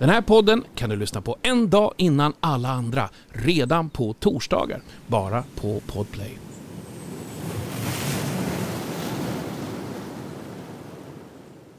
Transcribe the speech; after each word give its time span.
Den 0.00 0.08
här 0.08 0.20
podden 0.20 0.64
kan 0.74 0.90
du 0.90 0.96
lyssna 0.96 1.20
på 1.20 1.36
en 1.42 1.70
dag 1.70 1.94
innan 1.96 2.32
alla 2.40 2.68
andra, 2.68 3.08
redan 3.28 3.90
på 3.90 4.12
torsdagar, 4.12 4.82
bara 5.06 5.44
på 5.54 5.80
Podplay. 5.80 6.38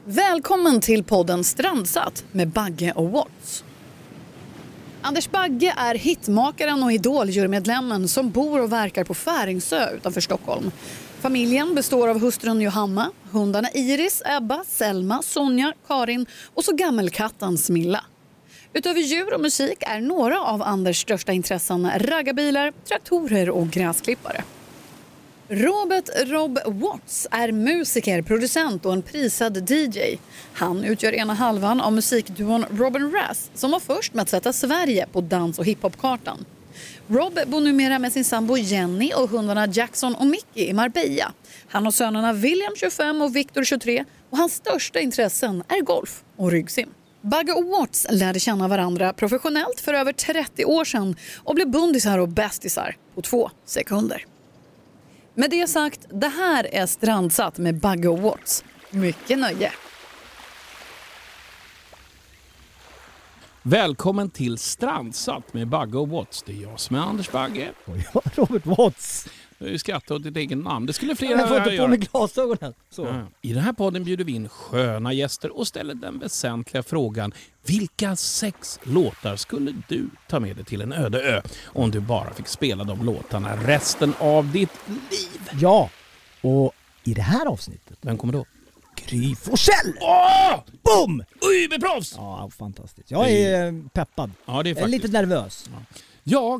Välkommen 0.04 0.80
till 0.80 1.04
podden 1.04 1.44
Strandsatt 1.44 2.24
med 2.32 2.48
Bagge 2.48 2.92
och 2.92 3.10
Watts. 3.10 3.64
Anders 5.00 5.30
Bagge 5.30 5.74
är 5.76 5.94
hitmakaren 5.94 6.82
och 6.82 6.92
Idol-jurymedlemmen 6.92 8.08
som 8.08 8.30
bor 8.30 8.62
och 8.62 8.72
verkar 8.72 9.04
på 9.04 9.14
Färingsö 9.14 9.90
utanför 9.90 10.20
Stockholm. 10.20 10.70
Familjen 11.20 11.74
består 11.74 12.08
av 12.08 12.20
hustrun 12.20 12.60
Johanna, 12.60 13.10
hundarna 13.30 13.68
Iris, 13.74 14.22
Ebba, 14.24 14.64
Selma, 14.66 15.22
Sonja, 15.22 15.72
Karin 15.86 16.26
och 16.54 16.64
så 16.64 16.72
gammelkatten 16.76 17.58
Smilla. 17.58 18.04
Utöver 18.74 19.00
djur 19.00 19.34
och 19.34 19.40
musik 19.40 19.78
är 19.80 20.00
några 20.00 20.40
av 20.40 20.62
Anders 20.62 21.00
största 21.00 21.32
intressen 21.32 21.90
raggarbilar, 21.98 22.72
traktorer 22.88 23.50
och 23.50 23.70
gräsklippare. 23.70 24.44
Robert 25.48 26.08
Rob 26.26 26.58
Watts 26.66 27.26
är 27.30 27.52
musiker, 27.52 28.22
producent 28.22 28.86
och 28.86 28.92
en 28.92 29.02
prisad 29.02 29.70
DJ. 29.70 30.18
Han 30.52 30.84
utgör 30.84 31.12
ena 31.12 31.34
halvan 31.34 31.80
av 31.80 31.92
musikduon 31.92 32.64
Robin 32.70 33.12
Rass 33.12 33.50
som 33.54 33.70
var 33.70 33.80
först 33.80 34.14
med 34.14 34.22
att 34.22 34.28
sätta 34.28 34.52
Sverige 34.52 35.06
på 35.12 35.20
dans 35.20 35.58
och 35.58 35.64
hiphopkartan. 35.64 36.44
Rob 37.08 37.38
bor 37.46 37.60
numera 37.60 37.98
med 37.98 38.12
sin 38.12 38.24
sambo 38.24 38.56
Jenny 38.56 39.12
och 39.16 39.30
hundarna 39.30 39.66
Jackson 39.66 40.14
och 40.14 40.26
Mickey 40.26 40.68
i 40.68 40.72
Marbella. 40.72 41.32
Han 41.68 41.84
har 41.84 41.92
sönerna 41.92 42.32
William 42.32 42.72
25 42.76 43.22
och 43.22 43.36
Victor 43.36 43.64
23 43.64 44.04
och 44.30 44.38
hans 44.38 44.54
största 44.54 45.00
intressen 45.00 45.64
är 45.68 45.80
golf 45.80 46.22
och 46.36 46.50
ryggsim. 46.50 46.88
Bagge 47.22 47.52
och 47.52 47.64
Watts 47.64 48.06
lärde 48.10 48.40
känna 48.40 48.68
varandra 48.68 49.12
professionellt 49.12 49.80
för 49.80 49.94
över 49.94 50.12
30 50.12 50.64
år 50.64 50.84
sedan 50.84 51.16
och 51.36 51.54
blev 51.54 51.70
bundisar 51.70 52.18
och 52.18 52.28
bästisar 52.28 52.96
på 53.14 53.22
två 53.22 53.50
sekunder. 53.64 54.26
Med 55.34 55.50
det 55.50 55.66
sagt, 55.66 56.00
det 56.10 56.28
här 56.28 56.74
är 56.74 56.86
Strandsatt 56.86 57.58
med 57.58 57.80
Bagge 57.80 58.08
och 58.08 58.18
Watts. 58.18 58.64
Mycket 58.90 59.38
nöje! 59.38 59.72
Välkommen 63.62 64.30
till 64.30 64.58
Strandsatt 64.58 65.54
med 65.54 65.68
Bagge 65.68 65.98
och 65.98 66.08
Watts. 66.08 66.42
Det 66.42 66.52
är 66.52 66.62
jag 66.62 66.80
som 66.80 66.96
är 66.96 67.00
Anders 67.00 67.30
Bagge. 67.30 67.72
Och 67.84 67.96
jag, 67.96 68.22
Robert 68.34 68.66
Watts. 68.66 69.28
Du 69.70 69.78
skrattat 69.78 70.10
åt 70.10 70.22
ditt 70.22 70.36
eget 70.36 70.58
namn. 70.58 70.86
Det 70.86 70.92
skulle 70.92 71.10
Jag 71.10 71.18
flera 71.18 71.48
får 71.48 71.58
inte 71.58 71.76
på 71.76 71.88
mig 71.88 71.98
glasögonen. 71.98 72.74
Så. 72.90 73.04
Ja. 73.06 73.26
I 73.42 73.52
den 73.52 73.62
här 73.62 73.72
podden 73.72 74.04
bjuder 74.04 74.24
vi 74.24 74.32
in 74.32 74.48
sköna 74.48 75.12
gäster 75.12 75.58
och 75.58 75.66
ställer 75.66 75.94
den 75.94 76.18
väsentliga 76.18 76.82
frågan 76.82 77.32
vilka 77.66 78.16
sex 78.16 78.80
låtar 78.82 79.36
skulle 79.36 79.74
du 79.88 80.08
ta 80.28 80.40
med 80.40 80.56
dig 80.56 80.64
till 80.64 80.80
en 80.80 80.92
öde 80.92 81.22
ö 81.22 81.42
om 81.64 81.90
du 81.90 82.00
bara 82.00 82.34
fick 82.34 82.48
spela 82.48 82.84
de 82.84 83.04
låtarna 83.04 83.56
resten 83.56 84.14
av 84.18 84.52
ditt 84.52 84.88
liv? 84.88 85.50
Ja, 85.60 85.90
och 86.40 86.72
i 87.04 87.14
det 87.14 87.22
här 87.22 87.46
avsnittet, 87.46 87.98
Vem 88.00 88.18
kommer 88.18 88.32
då? 88.32 88.44
Gry 89.06 89.34
Forssell! 89.34 89.94
Åh! 90.00 90.60
Boom! 90.82 91.24
Uberproffs! 91.64 92.14
Ja, 92.16 92.50
fantastiskt. 92.58 93.10
Jag 93.10 93.30
är 93.30 93.88
peppad. 93.88 94.30
Ja, 94.46 94.62
det 94.62 94.70
är 94.70 94.74
Jag 94.74 94.82
är 94.84 94.88
lite 94.88 95.02
faktiskt. 95.02 95.12
nervös. 95.12 95.70
Ja, 95.72 95.78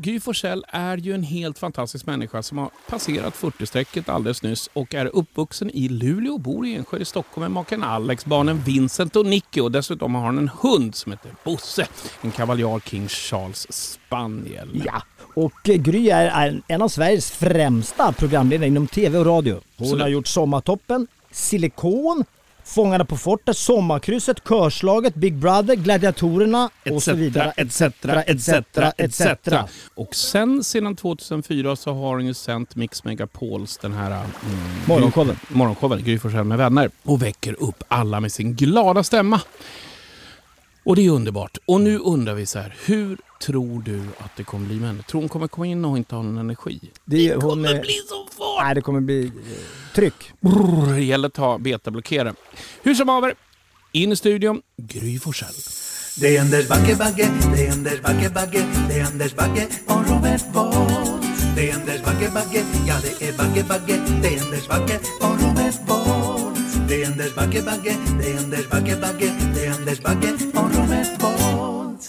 Gry 0.00 0.20
Forssell 0.20 0.64
är 0.68 0.96
ju 0.96 1.14
en 1.14 1.22
helt 1.22 1.58
fantastisk 1.58 2.06
människa 2.06 2.42
som 2.42 2.58
har 2.58 2.70
passerat 2.88 3.34
40-strecket 3.34 4.08
alldeles 4.08 4.42
nyss 4.42 4.70
och 4.72 4.94
är 4.94 5.06
uppvuxen 5.06 5.70
i 5.70 5.88
Luleå 5.88 6.32
och 6.32 6.40
bor 6.40 6.66
i 6.66 6.74
Enskede 6.74 7.02
i 7.02 7.04
Stockholm 7.04 7.42
med 7.42 7.50
maken 7.50 7.82
Alex, 7.82 8.24
barnen 8.24 8.62
Vincent 8.64 9.16
och 9.16 9.26
Nicky 9.26 9.60
och 9.60 9.72
dessutom 9.72 10.14
har 10.14 10.22
han 10.22 10.38
en 10.38 10.50
hund 10.62 10.94
som 10.94 11.12
heter 11.12 11.30
Bosse. 11.44 11.86
En 12.20 12.30
kavaljar 12.30 12.80
King 12.80 13.08
Charles 13.08 13.72
Spaniel. 13.72 14.82
Ja, 14.84 15.02
och 15.34 15.68
eh, 15.68 15.76
Gry 15.76 16.08
är, 16.08 16.26
är 16.26 16.62
en 16.68 16.82
av 16.82 16.88
Sveriges 16.88 17.30
främsta 17.30 18.12
programledare 18.12 18.68
inom 18.68 18.86
TV 18.86 19.18
och 19.18 19.26
radio. 19.26 19.52
Hon 19.54 19.62
Absolut. 19.76 20.02
har 20.02 20.08
gjort 20.08 20.26
Sommartoppen, 20.26 21.06
Silikon, 21.30 22.24
Fångarna 22.64 23.04
på 23.04 23.16
fortet, 23.16 23.56
Sommarkrysset, 23.56 24.44
Körslaget, 24.48 25.14
Big 25.14 25.36
Brother, 25.36 25.74
Gladiatorerna 25.74 26.70
och 26.90 27.02
så 27.02 27.12
vidare. 27.14 27.52
etc, 27.56 27.82
etc, 28.26 28.48
etc. 28.98 29.26
Och 29.94 30.14
sen 30.14 30.64
sedan 30.64 30.96
2004 30.96 31.76
så 31.76 31.92
har 31.92 32.14
hon 32.14 32.26
ju 32.26 32.34
sänt 32.34 32.76
Mix 32.76 33.04
Megapols 33.04 33.78
den 33.78 33.92
här 33.92 34.10
mm, 34.10 34.26
Morgonshowen. 35.48 36.04
Gry 36.04 36.18
med 36.44 36.58
vänner 36.58 36.90
och 37.02 37.22
väcker 37.22 37.62
upp 37.62 37.84
alla 37.88 38.20
med 38.20 38.32
sin 38.32 38.54
glada 38.54 39.02
stämma. 39.02 39.40
Och 40.84 40.96
det 40.96 41.06
är 41.06 41.10
underbart. 41.10 41.58
Och 41.66 41.80
nu 41.80 41.98
undrar 41.98 42.34
vi 42.34 42.46
så 42.46 42.58
här, 42.58 42.76
hur 42.84 43.18
tror 43.42 43.82
du 43.82 44.02
att 44.18 44.36
det 44.36 44.44
kommer 44.44 44.66
bli 44.66 44.76
med 44.76 44.88
henne? 44.88 45.02
Tror 45.02 45.20
hon 45.20 45.28
kommer 45.28 45.48
komma 45.48 45.66
in 45.66 45.84
och 45.84 45.96
inte 45.96 46.14
ha 46.14 46.22
någon 46.22 46.38
energi? 46.38 46.80
Det, 47.04 47.34
hon, 47.34 47.40
kommer 47.40 47.74
eh, 47.74 47.80
bli 47.80 48.00
så 48.08 48.26
svårt! 48.36 48.62
Nej, 48.62 48.74
det 48.74 48.80
kommer 48.80 49.00
bli 49.00 49.26
eh, 49.26 49.32
tryck. 49.94 50.32
Brrr, 50.40 50.92
Det 50.94 51.04
gäller 51.04 51.28
att 51.28 51.34
ta 51.34 51.58
betablockerare. 51.58 52.34
Hur 52.82 52.94
som 52.94 53.08
haver, 53.08 53.34
in 53.92 54.12
i 54.12 54.16
studion, 54.16 54.62
Gry 54.76 55.18
Forssell. 55.18 55.54
Det 56.20 56.36
är 56.36 56.40
Anders 56.40 56.68
Bagge, 56.68 56.96
Bagge, 56.96 57.28
det 57.54 57.66
är 57.66 57.72
Anders 57.72 58.02
Bagge, 58.02 58.30
Bagge, 58.30 58.64
det 58.88 58.98
är 58.98 59.04
Anders 59.04 59.34
Bagge 59.34 59.68
och 59.86 60.10
Robert 60.10 60.52
Bolt. 60.52 61.26
Det 61.56 61.70
är 61.70 61.74
Anders 61.74 62.02
Bagge, 62.04 62.30
Bagge, 62.34 62.64
ja 62.88 62.94
det 63.02 63.28
är 63.28 63.32
Bagge, 63.38 63.64
Bagge, 63.68 64.00
det 64.22 64.36
är 64.36 64.42
Anders 64.42 64.68
Bagge 64.68 65.00
och 65.20 65.42
Robert 65.42 65.86
Bolt. 65.86 66.11
Det 66.92 67.02
är 67.02 67.06
Anders 67.06 67.34
Bagge, 67.34 67.62
Bagge, 67.62 67.96
det 68.20 68.32
är 68.32 68.38
Anders 68.38 68.68
Bagge, 68.68 68.96
Bagge, 68.96 69.32
det 69.54 69.66
är 69.66 69.72
Anders 69.72 70.00
Bagge 70.00 70.32
och 70.32 70.74
Robert 70.74 71.18
Bolt. 71.20 72.02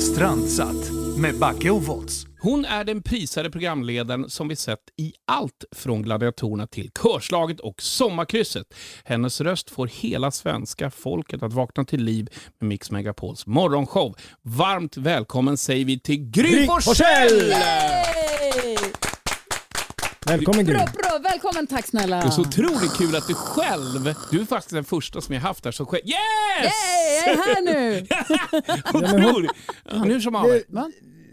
Strandsatt 0.00 0.90
med 1.18 1.38
Backe 1.38 1.70
och 1.70 1.82
Volts. 1.82 2.26
Hon 2.40 2.64
är 2.64 2.84
den 2.84 3.02
prisade 3.02 3.50
programledaren 3.50 4.30
som 4.30 4.48
vi 4.48 4.56
sett 4.56 4.78
i 4.96 5.12
allt 5.26 5.64
från 5.72 6.02
Gladiatorerna 6.02 6.66
till 6.66 6.90
Körslaget 7.02 7.60
och 7.60 7.82
Sommarkrysset. 7.82 8.74
Hennes 9.04 9.40
röst 9.40 9.70
får 9.70 9.86
hela 9.86 10.30
svenska 10.30 10.90
folket 10.90 11.42
att 11.42 11.52
vakna 11.52 11.84
till 11.84 12.04
liv 12.04 12.28
med 12.60 12.68
Mix 12.68 12.90
Megapols 12.90 13.46
morgonshow. 13.46 14.16
Varmt 14.42 14.96
välkommen 14.96 15.56
säger 15.56 15.84
vi 15.84 16.00
till 16.00 16.30
Gry 16.30 16.50
Gry 16.50 16.66
Forssell! 16.66 17.54
Välkommen 20.28 20.64
Gry. 20.64 20.74
Bra, 20.74 20.84
bra, 20.84 21.18
välkommen 21.22 21.66
tack 21.66 21.86
snälla! 21.86 22.16
Det 22.16 22.26
är 22.26 22.30
så 22.30 22.40
otroligt 22.40 22.94
kul 22.96 23.16
att 23.16 23.26
du 23.28 23.34
själv, 23.34 24.14
du 24.30 24.40
är 24.40 24.44
faktiskt 24.44 24.74
den 24.74 24.84
första 24.84 25.20
som 25.20 25.34
jag 25.34 25.42
haft 25.42 25.64
här 25.64 25.72
som 25.72 25.86
själv... 25.86 26.02
Yes! 26.06 26.16
Yay, 26.62 26.72
jag 27.26 27.34
är 27.34 27.36
här 27.36 27.62
nu! 27.62 28.06
Otroligt! 29.28 29.50
Ja, 29.84 30.04
nu 30.04 30.20
som 30.20 30.34
haver. 30.34 30.62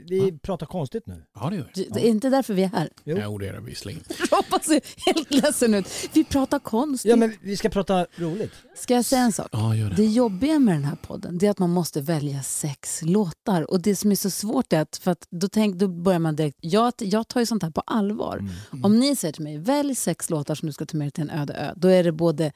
Vi 0.09 0.39
pratar 0.39 0.66
konstigt 0.66 1.07
nu. 1.07 1.23
Ja, 1.39 1.49
det 1.49 1.55
gör 1.55 1.71
vi. 1.75 1.89
Det 1.91 2.07
är 2.07 2.09
inte 2.09 2.29
därför 2.29 2.53
vi 2.53 2.63
är 2.63 2.67
här. 2.67 2.89
Jo. 3.03 3.17
Jo, 3.23 3.38
det 3.38 3.47
är 3.47 3.53
det 3.53 3.59
visserligen. 3.61 4.03
Robban 4.31 4.59
ser 4.63 4.81
helt 5.05 5.31
ledsen 5.31 5.73
ut. 5.73 5.88
Vi 6.13 6.23
pratar 6.23 6.59
konst. 6.59 7.05
Ja, 7.05 7.16
men 7.16 7.33
vi 7.41 7.57
ska 7.57 7.69
prata 7.69 8.05
roligt. 8.16 8.51
Ska 8.75 8.93
jag 8.93 9.05
säga 9.05 9.21
en 9.21 9.31
sak? 9.31 9.47
Ja, 9.51 9.75
gör 9.75 9.89
det. 9.89 9.95
Det 9.95 10.05
jobbiga 10.05 10.59
med 10.59 10.75
den 10.75 10.83
här 10.83 10.95
podden 10.95 11.38
det 11.38 11.47
är 11.47 11.51
att 11.51 11.59
man 11.59 11.69
måste 11.69 12.01
välja 12.01 12.43
sex 12.43 13.01
låtar. 13.01 13.71
Och 13.71 13.81
Det 13.81 13.95
som 13.95 14.11
är 14.11 14.16
så 14.16 14.29
svårt 14.29 14.73
är 14.73 14.81
att, 14.81 14.97
för 14.97 15.11
att 15.11 15.27
då, 15.29 15.47
tänk, 15.47 15.75
då 15.75 15.88
börjar 15.88 16.19
man 16.19 16.35
direkt... 16.35 16.57
Jag, 16.61 16.93
jag 16.97 17.27
tar 17.27 17.39
ju 17.39 17.45
sånt 17.45 17.63
här 17.63 17.72
på 17.72 17.81
allvar. 17.81 18.37
Mm. 18.37 18.85
Om 18.85 18.99
ni 18.99 19.16
säger 19.16 19.31
till 19.31 19.43
mig, 19.43 19.57
välj 19.57 19.95
sex 19.95 20.29
låtar 20.29 20.55
som 20.55 20.66
du 20.66 20.73
ska 20.73 20.85
ta 20.85 20.97
med 20.97 21.05
dig 21.05 21.11
till 21.11 21.23
en 21.23 21.29
öde 21.29 21.53
ö. 21.53 21.73
Då 21.75 21.87
är 21.87 22.03
det 22.03 22.11
både 22.11 22.51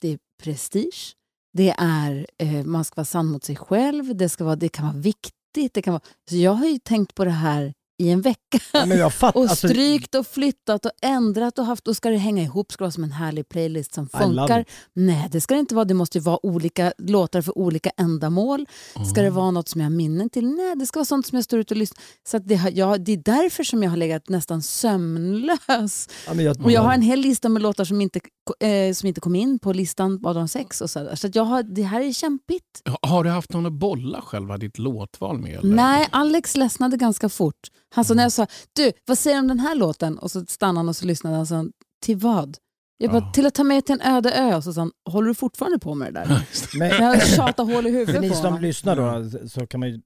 det 0.00 0.08
är 0.08 0.18
prestige, 0.42 1.16
det 1.52 1.74
är 1.78 2.26
eh, 2.38 2.64
man 2.64 2.84
ska 2.84 2.94
vara 2.96 3.04
sann 3.04 3.26
mot 3.26 3.44
sig 3.44 3.56
själv, 3.56 4.16
det, 4.16 4.28
ska 4.28 4.44
vara, 4.44 4.56
det 4.56 4.68
kan 4.68 4.86
vara 4.86 4.96
viktigt. 4.96 5.34
Det 5.54 5.82
kan 5.82 5.92
vara, 5.92 6.02
så 6.30 6.36
jag 6.36 6.52
har 6.52 6.66
ju 6.66 6.78
tänkt 6.78 7.14
på 7.14 7.24
det 7.24 7.30
här 7.30 7.74
i 7.98 8.10
en 8.10 8.20
vecka. 8.20 8.58
Ja, 8.72 8.86
men 8.86 8.98
jag 8.98 9.14
fattar. 9.14 9.40
Och 9.40 9.50
alltså, 9.50 9.68
strykt 9.68 10.14
och 10.14 10.26
flyttat 10.26 10.86
och 10.86 10.92
ändrat 11.02 11.58
och 11.58 11.66
haft. 11.66 11.88
Och 11.88 11.96
ska 11.96 12.10
det 12.10 12.16
hänga 12.16 12.42
ihop 12.42 12.72
ska 12.72 12.84
det 12.84 12.86
vara 12.86 12.92
som 12.92 13.04
en 13.04 13.12
härlig 13.12 13.48
playlist 13.48 13.94
som 13.94 14.08
funkar. 14.08 14.64
Nej, 14.94 15.28
det 15.32 15.40
ska 15.40 15.54
det 15.54 15.60
inte 15.60 15.74
vara. 15.74 15.84
Det 15.84 15.94
måste 15.94 16.18
ju 16.18 16.22
vara 16.22 16.46
olika 16.46 16.92
låtar 16.98 17.42
för 17.42 17.58
olika 17.58 17.90
ändamål. 17.96 18.66
Ska 19.10 19.22
det 19.22 19.30
vara 19.30 19.50
något 19.50 19.68
som 19.68 19.80
jag 19.80 19.86
har 19.86 19.96
minnen 19.96 20.30
till? 20.30 20.46
Nej, 20.46 20.74
det 20.76 20.86
ska 20.86 20.98
vara 20.98 21.04
sånt 21.04 21.26
som 21.26 21.36
jag 21.36 21.44
står 21.44 21.58
ute 21.60 21.74
och 21.74 21.78
lyssnar. 21.78 22.02
Så 22.28 22.36
att 22.36 22.48
det, 22.48 22.54
har, 22.54 22.70
jag, 22.70 23.04
det 23.04 23.12
är 23.12 23.16
därför 23.16 23.64
som 23.64 23.82
jag 23.82 23.90
har 23.90 23.96
legat 23.96 24.28
nästan 24.28 24.62
sömnlös. 24.62 26.08
ja, 26.26 26.34
men 26.34 26.44
jag, 26.44 26.64
Och 26.64 26.72
jag 26.72 26.80
har 26.80 26.94
en 26.94 27.02
hel 27.02 27.20
lista 27.20 27.48
med 27.48 27.62
låtar 27.62 27.84
som 27.84 28.00
inte, 28.00 28.20
eh, 28.60 28.92
som 28.92 29.06
inte 29.06 29.20
kom 29.20 29.34
in 29.34 29.58
på 29.58 29.72
listan 29.72 30.20
av 30.26 30.34
de 30.34 30.48
sex. 30.48 30.80
Och 30.80 30.90
så 30.90 30.98
där. 30.98 31.14
så 31.16 31.26
att 31.26 31.34
jag 31.34 31.44
har, 31.44 31.62
det 31.62 31.82
här 31.82 32.00
är 32.00 32.12
kämpigt. 32.12 32.82
Har 33.02 33.24
du 33.24 33.30
haft 33.30 33.52
någon 33.52 33.66
att 33.66 33.72
bolla 33.72 34.20
själva 34.20 34.56
ditt 34.56 34.78
låtval 34.78 35.38
med? 35.38 35.58
Eller? 35.58 35.74
Nej, 35.74 36.08
Alex 36.10 36.56
ledsnade 36.56 36.96
ganska 36.96 37.28
fort. 37.28 37.70
Han 37.94 38.04
sa 38.04 38.14
när 38.14 38.22
jag 38.22 38.32
sa 38.32 38.46
du, 38.72 38.92
vad 39.06 39.18
säger 39.18 39.36
du 39.36 39.40
om 39.40 39.48
den 39.48 39.60
här 39.60 39.74
låten? 39.74 40.18
Och 40.18 40.30
så 40.30 40.46
stannade 40.46 40.78
han 40.78 40.88
och 40.88 40.96
så 40.96 41.06
lyssnade 41.06 41.34
han 41.36 41.42
och 41.42 41.48
sa 41.48 41.64
till 42.04 42.16
vad? 42.16 42.56
Jag 42.98 43.10
bara, 43.10 43.22
Ja. 43.22 43.32
till 43.32 43.46
att 43.46 43.54
ta 43.54 43.64
med 43.64 43.84
till 43.86 43.92
en 44.00 44.14
öde 44.14 44.32
ö. 44.32 44.56
Och 44.56 44.64
så 44.64 44.72
sa 44.72 44.80
han, 44.80 44.92
håller 45.10 45.28
du 45.28 45.34
fortfarande 45.34 45.78
på 45.78 45.94
med 45.94 46.14
det 46.14 46.20
där? 46.20 46.48
men, 46.78 46.88
Jag 46.90 47.26
tjatar 47.26 47.64
hål 47.64 47.86
i 47.86 47.90
för 47.90 47.98
huvudet 47.98 48.20
ni 48.20 48.28
på 48.28 48.34
som 48.34 48.44
honom. 48.44 48.60
lyssnar 48.60 48.96
då 48.96 49.48
så 49.48 49.66
kan 49.66 49.80
man 49.80 49.88
ju... 49.88 50.00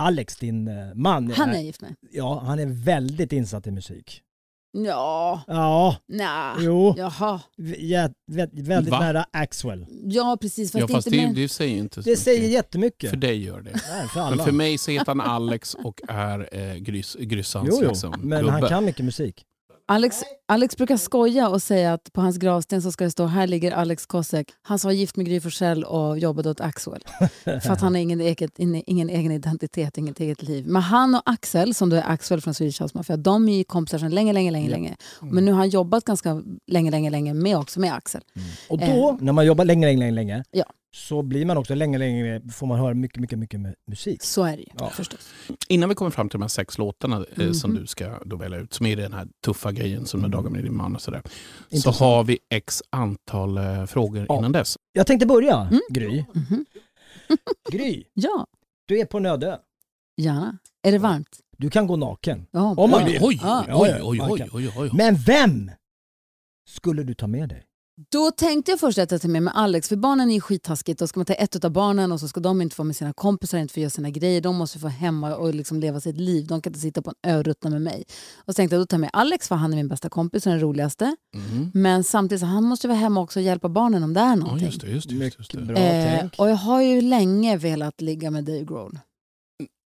Alex, 0.00 0.36
din 0.36 0.68
eh, 0.68 0.94
man, 0.94 1.30
Han 1.30 1.50
är 1.50 1.60
gift 1.60 1.80
med. 1.80 1.94
ja, 2.10 2.42
han 2.46 2.58
är 2.58 2.66
väldigt 2.66 3.32
insatt 3.32 3.66
i 3.66 3.70
musik. 3.70 4.22
Ja, 4.84 5.42
Ja, 5.46 5.96
nja. 6.08 6.56
jo. 6.60 6.94
Jaha. 6.98 7.40
Vä- 7.58 8.10
väldigt 8.62 8.90
Va? 8.90 9.00
nära 9.00 9.26
Axwell. 9.32 9.86
Ja, 10.04 10.38
precis. 10.40 10.72
Fast, 10.72 10.80
Ja, 10.80 10.88
fast 10.88 11.06
inte 11.06 11.26
det, 11.26 11.42
det 11.42 11.48
säger 11.48 11.72
ju 11.74 11.78
inte 11.80 12.02
så 12.02 12.10
Det 12.10 12.16
säger 12.16 12.40
mycket. 12.40 12.52
jättemycket. 12.52 13.10
För 13.10 13.16
dig 13.16 13.44
gör 13.44 13.60
det. 13.60 13.70
Nej, 13.70 14.08
för 14.08 14.20
Men 14.20 14.32
alla. 14.32 14.44
för 14.44 14.52
mig 14.52 14.78
så 14.78 14.90
heter 14.90 15.06
han 15.06 15.20
Alex 15.20 15.74
och 15.74 16.00
är 16.08 16.48
eh, 16.52 16.74
grys, 16.74 17.16
Gryssans 17.20 17.68
jo, 17.70 17.78
jo. 17.82 17.88
liksom, 17.88 18.14
men 18.22 18.38
gubbe. 18.40 18.52
han 18.52 18.68
kan 18.68 18.84
mycket 18.84 19.04
musik. 19.04 19.44
Alex, 19.88 20.22
Alex 20.46 20.76
brukar 20.76 20.96
skoja 20.96 21.48
och 21.48 21.62
säga 21.62 21.92
att 21.92 22.12
på 22.12 22.20
hans 22.20 22.36
gravsten 22.36 22.82
så 22.82 22.92
ska 22.92 23.04
det 23.04 23.10
stå 23.10 23.26
här 23.26 23.46
ligger 23.46 23.72
Alex 23.72 24.06
Kosek. 24.06 24.52
Han 24.62 24.78
som 24.78 24.88
var 24.88 24.92
gift 24.92 25.16
med 25.16 25.26
Gry 25.26 25.40
Forssell 25.40 25.84
och 25.84 26.18
jobbade 26.18 26.50
åt 26.50 26.60
Axel. 26.60 27.04
För 27.44 27.70
att 27.70 27.80
han 27.80 27.94
har 27.94 28.00
ingen, 28.00 28.20
eget, 28.20 28.50
ingen 28.58 29.10
egen 29.10 29.32
identitet, 29.32 29.98
inget 29.98 30.20
eget 30.20 30.42
liv. 30.42 30.66
Men 30.66 30.82
han 30.82 31.14
och 31.14 31.22
Axel, 31.24 31.74
som 31.74 31.90
då 31.90 31.96
är 31.96 32.02
Axel 32.06 32.40
från 32.40 32.54
Swedish 32.54 32.82
House 32.82 32.98
Mafia, 32.98 33.16
de 33.16 33.48
är 33.48 33.56
ju 33.56 33.64
kompisar 33.64 33.98
sedan 33.98 34.10
länge, 34.10 34.32
länge, 34.32 34.50
länge. 34.50 34.70
länge. 34.70 34.96
Men 35.20 35.44
nu 35.44 35.52
har 35.52 35.58
han 35.58 35.68
jobbat 35.68 36.04
ganska 36.04 36.42
länge, 36.66 36.90
länge, 36.90 37.10
länge 37.10 37.34
med 37.34 37.58
också 37.58 37.80
med 37.80 37.94
Axel. 37.94 38.20
Och 38.68 38.78
då, 38.78 39.18
när 39.20 39.32
man 39.32 39.46
jobbar 39.46 39.64
länge, 39.64 39.86
länge, 39.86 39.98
länge, 39.98 40.12
länge 40.12 40.44
Ja. 40.50 40.64
Så 40.96 41.22
blir 41.22 41.44
man 41.46 41.56
också 41.56 41.74
länge, 41.74 41.98
länge, 41.98 42.40
får 42.52 42.66
man 42.66 42.78
höra 42.78 42.94
mycket, 42.94 43.20
mycket, 43.20 43.38
mycket 43.38 43.60
mu- 43.60 43.74
musik. 43.90 44.22
Så 44.22 44.44
är 44.44 44.56
det 44.56 44.62
ju 44.62 44.68
Ja. 44.78 44.90
förstås. 44.90 45.28
Innan 45.68 45.88
vi 45.88 45.94
kommer 45.94 46.10
fram 46.10 46.28
till 46.28 46.38
de 46.38 46.42
här 46.42 46.48
sex 46.48 46.78
låtarna 46.78 47.16
eh, 47.16 47.44
Mhm. 47.44 47.54
som 47.54 47.74
du 47.74 47.86
ska 47.86 48.18
då 48.24 48.36
välja 48.36 48.58
ut, 48.58 48.72
som 48.72 48.86
är 48.86 48.96
den 48.96 49.12
här 49.12 49.28
tuffa 49.44 49.72
grejen 49.72 50.06
som 50.06 50.20
några 50.20 50.36
dagar 50.36 50.50
med 50.50 50.64
din 50.64 50.76
man 50.76 50.94
och 50.94 51.00
sådär. 51.02 51.22
Så 51.82 51.90
har 51.90 52.24
vi 52.24 52.38
x 52.50 52.82
antal 52.90 53.58
eh, 53.58 53.86
frågor 53.86 54.26
Ja. 54.28 54.38
innan 54.38 54.52
dess. 54.52 54.76
Jag 54.92 55.06
tänkte 55.06 55.26
börja, 55.26 55.60
Mm. 55.60 55.80
Gry. 55.90 56.24
Mhm. 56.34 56.66
Gry, 57.72 58.04
Ja, 58.14 58.46
du 58.88 58.98
är 59.00 59.04
på 59.04 59.18
en 59.18 59.26
öde 59.26 59.60
gärna. 60.16 60.58
Är 60.82 60.92
det 60.92 60.98
varmt? 60.98 61.40
Du 61.58 61.70
kan 61.70 61.86
gå 61.86 61.96
naken. 61.96 62.46
Ja, 62.50 62.74
Om 62.76 62.90
man 62.90 63.04
vill. 63.04 63.18
Oj, 63.22 63.38
Ja. 63.42 63.64
oj, 63.68 63.74
oj, 63.74 63.88
Ja, 63.88 63.98
oj, 64.02 64.18
ja, 64.18 64.48
oj, 64.52 64.68
oj, 64.68 64.72
oj. 64.76 64.90
Men 64.92 65.14
vem 65.16 65.70
skulle 66.68 67.02
du 67.02 67.14
ta 67.14 67.26
med 67.26 67.48
dig? 67.48 67.62
Då 68.10 68.30
tänkte 68.30 68.70
jag 68.70 68.80
först 68.80 68.98
att 68.98 69.10
jag 69.10 69.22
tar 69.22 69.28
med 69.28 69.42
mig 69.42 69.52
Alex, 69.56 69.88
för 69.88 69.96
barnen 69.96 70.30
är 70.30 70.34
ju 70.34 70.40
skittaskigt. 70.40 70.98
Då 70.98 71.06
ska 71.06 71.20
man 71.20 71.24
ta 71.26 71.32
ett 71.32 71.64
av 71.64 71.70
barnen 71.70 72.12
och 72.12 72.20
så 72.20 72.28
ska 72.28 72.40
de 72.40 72.62
inte 72.62 72.76
få 72.76 72.84
med 72.84 72.96
sina 72.96 73.12
kompisar, 73.12 73.58
inte 73.58 73.74
få 73.74 73.80
göra 73.80 73.90
sina 73.90 74.10
grejer. 74.10 74.40
De 74.40 74.56
måste 74.56 74.78
få 74.78 74.88
hemma 74.88 75.36
och 75.36 75.54
liksom 75.54 75.80
leva 75.80 76.00
sitt 76.00 76.16
liv. 76.16 76.46
De 76.46 76.60
kan 76.62 76.70
inte 76.70 76.80
sitta 76.80 77.02
på 77.02 77.10
en 77.22 77.30
ö 77.32 77.38
och 77.38 77.44
ruttna 77.44 77.70
med 77.70 77.82
mig. 77.82 78.04
Och 78.36 78.44
så 78.46 78.52
tänkte 78.54 78.76
jag 78.76 78.82
då 78.82 78.86
tar 78.86 78.96
jag 78.96 79.00
med 79.00 79.10
Alex, 79.12 79.48
för 79.48 79.54
han 79.54 79.72
är 79.72 79.76
min 79.76 79.88
bästa 79.88 80.08
kompis 80.08 80.46
och 80.46 80.52
den 80.52 80.60
roligaste. 80.60 81.16
Mhm. 81.36 81.70
Men 81.74 82.04
samtidigt 82.04 82.40
så 82.40 82.46
han 82.46 82.64
måste 82.64 82.88
vara 82.88 82.98
hemma 82.98 83.20
också 83.20 83.38
och 83.38 83.42
hjälpa 83.44 83.68
barnen 83.68 84.02
om 84.02 84.14
det 84.14 84.20
är 84.20 84.24
Ja, 84.28 84.34
någonting. 84.34 84.66
just 84.66 84.80
det. 84.80 84.86
Just 84.90 85.08
det, 85.08 85.14
just 85.14 85.34
det, 85.36 85.38
just 85.38 85.52
det. 85.52 85.58
bra 85.62 85.76
Eh, 85.76 86.18
tänk. 86.20 86.34
och 86.38 86.50
jag 86.50 86.56
har 86.56 86.82
ju 86.82 87.00
länge 87.00 87.56
velat 87.56 88.00
ligga 88.00 88.30
med 88.30 88.44
Dave 88.44 88.64
Grohl. 88.64 88.98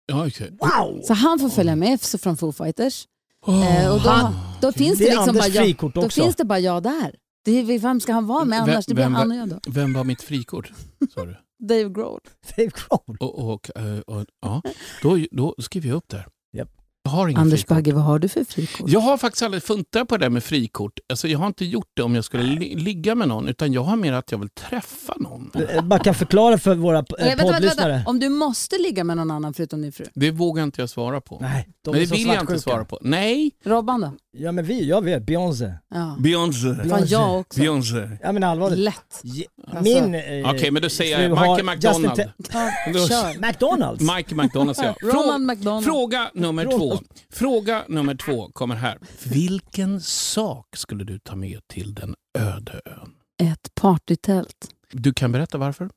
Ja, 0.05 0.27
okej. 0.27 0.57
Wow! 0.59 1.01
Så 1.03 1.13
han 1.13 1.39
får 1.39 1.49
följa 1.49 1.75
med 1.75 2.01
från 2.01 2.37
Foo 2.37 2.51
Fighters. 2.51 3.07
Eh, 3.47 3.93
och 3.93 4.01
då, 4.01 4.33
då 4.61 4.71
finns 4.71 4.99
det, 4.99 5.05
det 5.05 5.11
liksom 5.15 5.35
bara 5.35 5.47
jag, 5.47 5.91
då 5.93 6.09
finns 6.09 6.35
det 6.35 6.45
bara 6.45 6.59
jag 6.59 6.83
där. 6.83 7.15
Det 7.47 7.51
är, 7.59 7.79
vem 7.79 7.99
ska 7.99 8.13
han 8.13 8.27
vara 8.27 8.45
med 8.45 8.59
Vem- 8.59 8.69
annars? 8.69 8.85
Det 8.85 8.93
blir 8.93 9.03
vem- 9.03 9.13
han 9.15 9.31
och 9.31 9.37
jag 9.37 9.49
då. 9.49 9.59
Vem 9.67 9.93
var 9.93 10.03
mitt 10.03 10.21
frikort? 10.21 10.71
Sa 11.13 11.25
du? 11.25 11.35
Dave 11.67 11.89
Grohl. 11.89 12.19
Dave 12.57 12.69
Grohl. 12.69 13.17
Och, 13.19 13.49
och, 13.53 13.77
eh, 13.77 13.99
och, 13.99 14.25
ja, 14.41 14.61
då, 15.01 15.17
då 15.31 15.55
skriver 15.57 15.89
jag 15.89 15.95
upp 15.95 16.07
där. 16.09 16.25
Japp. 16.57 16.69
Jag 16.69 16.71
har 16.71 16.71
ingen 16.71 16.87
Anders 17.37 17.59
frikort. 17.59 17.75
Bagge, 17.75 17.91
vad 17.93 18.03
har 18.03 18.19
du 18.19 18.27
för 18.27 18.43
frikort? 18.43 18.89
Jag 18.89 18.99
har 18.99 19.17
faktiskt 19.17 19.43
aldrig 19.43 19.63
funtat 19.63 20.07
på 20.07 20.17
det 20.17 20.25
där 20.25 20.29
med 20.29 20.43
frikort. 20.43 20.99
Alltså, 21.09 21.27
jag 21.27 21.39
har 21.39 21.47
inte 21.47 21.65
gjort 21.65 21.91
det 21.93 22.03
om 22.03 22.15
jag 22.15 22.23
skulle 22.23 22.43
li 22.43 22.75
ligga 22.75 23.15
med 23.15 23.27
någon, 23.27 23.47
utan 23.47 23.73
jag 23.73 23.83
har 23.83 23.95
mer 23.95 24.13
att 24.13 24.31
jag 24.31 24.37
vill 24.39 24.49
träffa 24.49 25.13
någon. 25.17 25.51
Eh, 25.69 25.81
Bara 25.83 25.99
kan 25.99 26.15
förklara 26.15 26.57
för 26.57 26.75
våra 26.75 26.97
eh, 26.97 27.05
vänta, 27.19 27.43
poddlyssnare. 27.43 28.03
Om 28.05 28.19
du 28.19 28.29
måste 28.29 28.77
ligga 28.77 29.03
med 29.03 29.17
någon 29.17 29.31
annan 29.31 29.53
förutom 29.53 29.81
din 29.81 29.91
fru. 29.91 30.05
Det 30.13 30.31
vågar 30.31 30.63
inte 30.63 30.81
jag 30.81 30.89
svara 30.89 31.21
på. 31.21 31.37
Nej, 31.41 31.67
de 31.83 31.91
Men 31.91 31.99
det 31.99 32.05
vill 32.11 32.27
jag 32.27 32.39
inte 32.41 32.59
svara 32.59 32.85
på. 32.85 32.97
Nej! 33.01 33.51
Robban 33.65 34.01
då? 34.01 34.11
Ja 34.39 34.51
men 34.51 34.65
vi, 34.65 34.87
jag 34.89 35.03
vet, 35.03 35.25
Beyoncé. 35.25 35.73
Ja. 35.93 36.15
Beyoncé. 36.19 36.75
Fan, 36.89 37.03
jag 37.07 37.39
också. 37.39 37.59
Beyoncé. 37.59 38.09
Ja 38.23 38.31
men 38.31 38.43
allvarligt. 38.43 38.79
Lätt. 38.79 39.19
Ge- 39.23 39.45
Alltså- 39.67 39.83
Min 39.83 40.15
eh, 40.15 40.49
Okej, 40.49 40.71
men 40.71 40.81
då 40.81 40.89
säger 40.89 41.21
jag 41.21 41.31
Michael 41.41 41.63
McDonald. 41.65 42.21
Ja, 42.53 42.71
kör. 43.07 43.47
McDonalds? 43.47 44.01
Mike 44.15 44.35
McDonald 44.35 44.77
säger 44.77 44.95
jag. 45.01 45.13
Ronald 45.13 45.29
Frå 45.31 45.37
McDonald. 45.55 45.85
fråga 45.85 46.29
nummer 46.33 46.65
två. 46.65 46.96
Fråga 47.29 47.85
nummer 47.87 48.15
två 48.15 48.49
kommer 48.53 48.75
här. 48.75 48.99
Vilken 49.23 50.01
sak 50.01 50.75
skulle 50.75 51.03
du 51.03 51.19
ta 51.19 51.35
med 51.35 51.59
till 51.67 51.93
den 51.93 52.15
öde 52.37 52.81
ön? 52.85 53.13
Ett 53.51 53.75
partytält. 53.75 54.73
Du 54.91 55.13
kan 55.13 55.31
berätta 55.31 55.57
varför? 55.57 55.89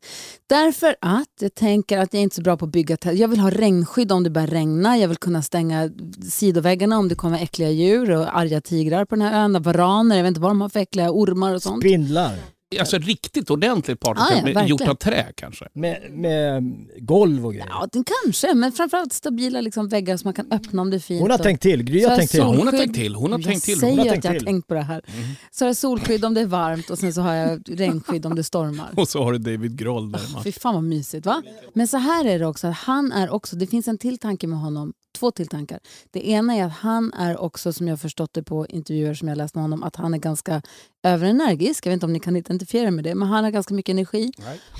Därför 0.47 0.97
att 1.01 1.29
jag 1.41 1.55
tänker 1.55 1.99
att 1.99 2.13
jag 2.13 2.19
är 2.19 2.23
inte 2.23 2.37
så 2.37 2.43
bra 2.43 2.57
på 2.57 2.65
att 2.65 2.73
bygga 2.73 2.97
tält. 2.97 3.19
Jag 3.19 3.29
vill 3.29 3.41
ha 3.41 3.51
regnskydd 3.51 4.13
om 4.13 4.23
det 4.25 4.31
börjar 4.31 4.49
regna. 4.49 4.99
Jag 4.99 5.09
vill 5.09 5.17
kunna 5.17 5.43
stänga 5.43 5.91
sidoväggarna 6.31 6.99
om 6.99 7.09
det 7.09 7.15
kommer 7.15 7.43
äckliga 7.43 7.71
djur 7.71 8.11
och 8.11 8.39
arga 8.39 8.61
tigrar 8.61 9.05
på 9.05 9.15
den 9.15 9.23
här 9.23 9.45
ön. 9.45 9.63
Varaner, 9.63 10.17
jag 10.17 10.23
vet 10.23 10.29
inte 10.29 10.41
vad 10.41 10.51
de 10.51 10.61
har 10.61 10.69
för 10.69 10.81
äckliga 10.81 11.11
ormar 11.11 11.55
och 11.55 11.63
sånt. 11.63 11.83
Spindlar. 11.83 12.39
Alltså 12.81 12.99
riktigt 12.99 13.51
ordentligt 13.51 14.01
partytält, 14.01 14.57
Ah, 14.57 14.61
ja, 14.61 14.67
gjort 14.67 14.81
av 14.89 14.95
trä 14.95 15.33
kanske? 15.35 15.69
Med, 15.73 16.11
med 16.11 16.63
golv 16.99 17.47
och 17.47 17.53
grejer. 17.53 17.67
Ja, 17.71 17.89
den 17.93 18.05
kanske, 18.25 18.55
men 18.55 18.73
framförallt 18.73 19.13
stabila 19.13 19.61
liksom, 19.61 19.89
väggar 19.89 20.17
som 20.17 20.27
man 20.29 20.35
kan 20.35 20.53
öppna 20.53 20.83
om 20.83 20.91
det 20.91 20.97
är 20.97 21.01
fint. 21.01 21.21
Hon 21.21 21.31
har 21.31 21.39
och- 21.39 21.43
tänkt 21.45 21.63
till, 21.63 21.83
Gry 21.83 22.01
Så 22.01 22.09
har 22.09 22.17
tänkt 22.17 22.31
till. 22.31 22.41
Ja, 22.41 22.47
hon 22.47 22.67
har 22.67 22.73
tänkt 22.73 22.95
till. 22.95 23.15
Hon 23.15 23.33
har 23.33 23.39
jag 23.39 23.47
tänkt 23.47 23.65
till. 23.65 23.79
säger 23.81 23.91
Hon 23.97 23.99
har 24.09 24.17
att 24.17 24.25
jag 24.25 24.33
har 24.33 24.41
tänkt 24.41 24.67
på 24.69 24.75
det 24.75 24.81
här. 24.83 25.03
Mhm. 25.07 25.25
Så 25.51 25.65
har 25.65 25.69
jag 25.69 25.77
solskydd 25.77 26.25
om 26.25 26.35
det 26.35 26.41
är 26.41 26.47
varmt 26.47 26.91
och 26.91 26.99
sen 26.99 27.13
så 27.15 27.21
har 27.21 27.35
jag 27.35 27.63
regnskydd 27.69 28.27
om 28.27 28.35
det 28.35 28.45
stormar. 28.45 28.91
Och 28.97 29.09
så 29.09 29.23
har 29.25 29.33
du 29.33 29.39
David 29.39 29.79
Grohl 29.79 30.13
där. 30.13 30.21
man. 30.33 30.45
Fy 30.45 30.53
fan 30.53 30.75
vad 30.75 30.85
mysigt 30.85 31.27
va? 31.27 31.43
Men 31.75 31.89
så 31.89 31.97
här 31.97 32.25
är 32.25 32.39
det 32.39 32.47
också, 32.47 32.67
att 32.67 32.77
han 32.77 33.13
är 33.13 33.31
också, 33.31 33.57
det 33.57 33.67
finns 33.67 33.89
en 33.89 33.99
till 33.99 34.19
tanke 34.19 34.47
med 34.47 34.59
honom, 34.59 34.93
två 35.21 35.31
till 35.31 35.49
tankar. 35.49 35.81
Det 36.11 36.29
ena 36.29 36.55
är 36.55 36.65
att 36.65 36.73
han 36.73 37.13
är 37.13 37.41
också, 37.41 37.73
som 37.73 37.89
jag 37.89 38.01
förstått 38.01 38.35
det 38.35 38.43
på 38.43 38.67
intervjuer 38.67 39.15
som 39.15 39.29
jag 39.29 39.39
läst 39.39 39.55
med 39.55 39.65
honom, 39.65 39.83
att 39.83 39.97
han 39.97 40.15
är 40.15 40.19
ganska 40.19 40.63
överenergisk. 41.03 41.87
Jag 41.87 41.91
vet 41.91 41.95
inte 41.95 42.07
om 42.07 42.13
ni 42.13 42.21
kan 42.21 42.37
identifiera 42.37 42.91
med 42.91 43.05
det, 43.05 43.15
men 43.15 43.29
han 43.29 43.45
har 43.45 43.51
ganska 43.51 43.75
mycket 43.75 43.93
energi. 43.93 44.33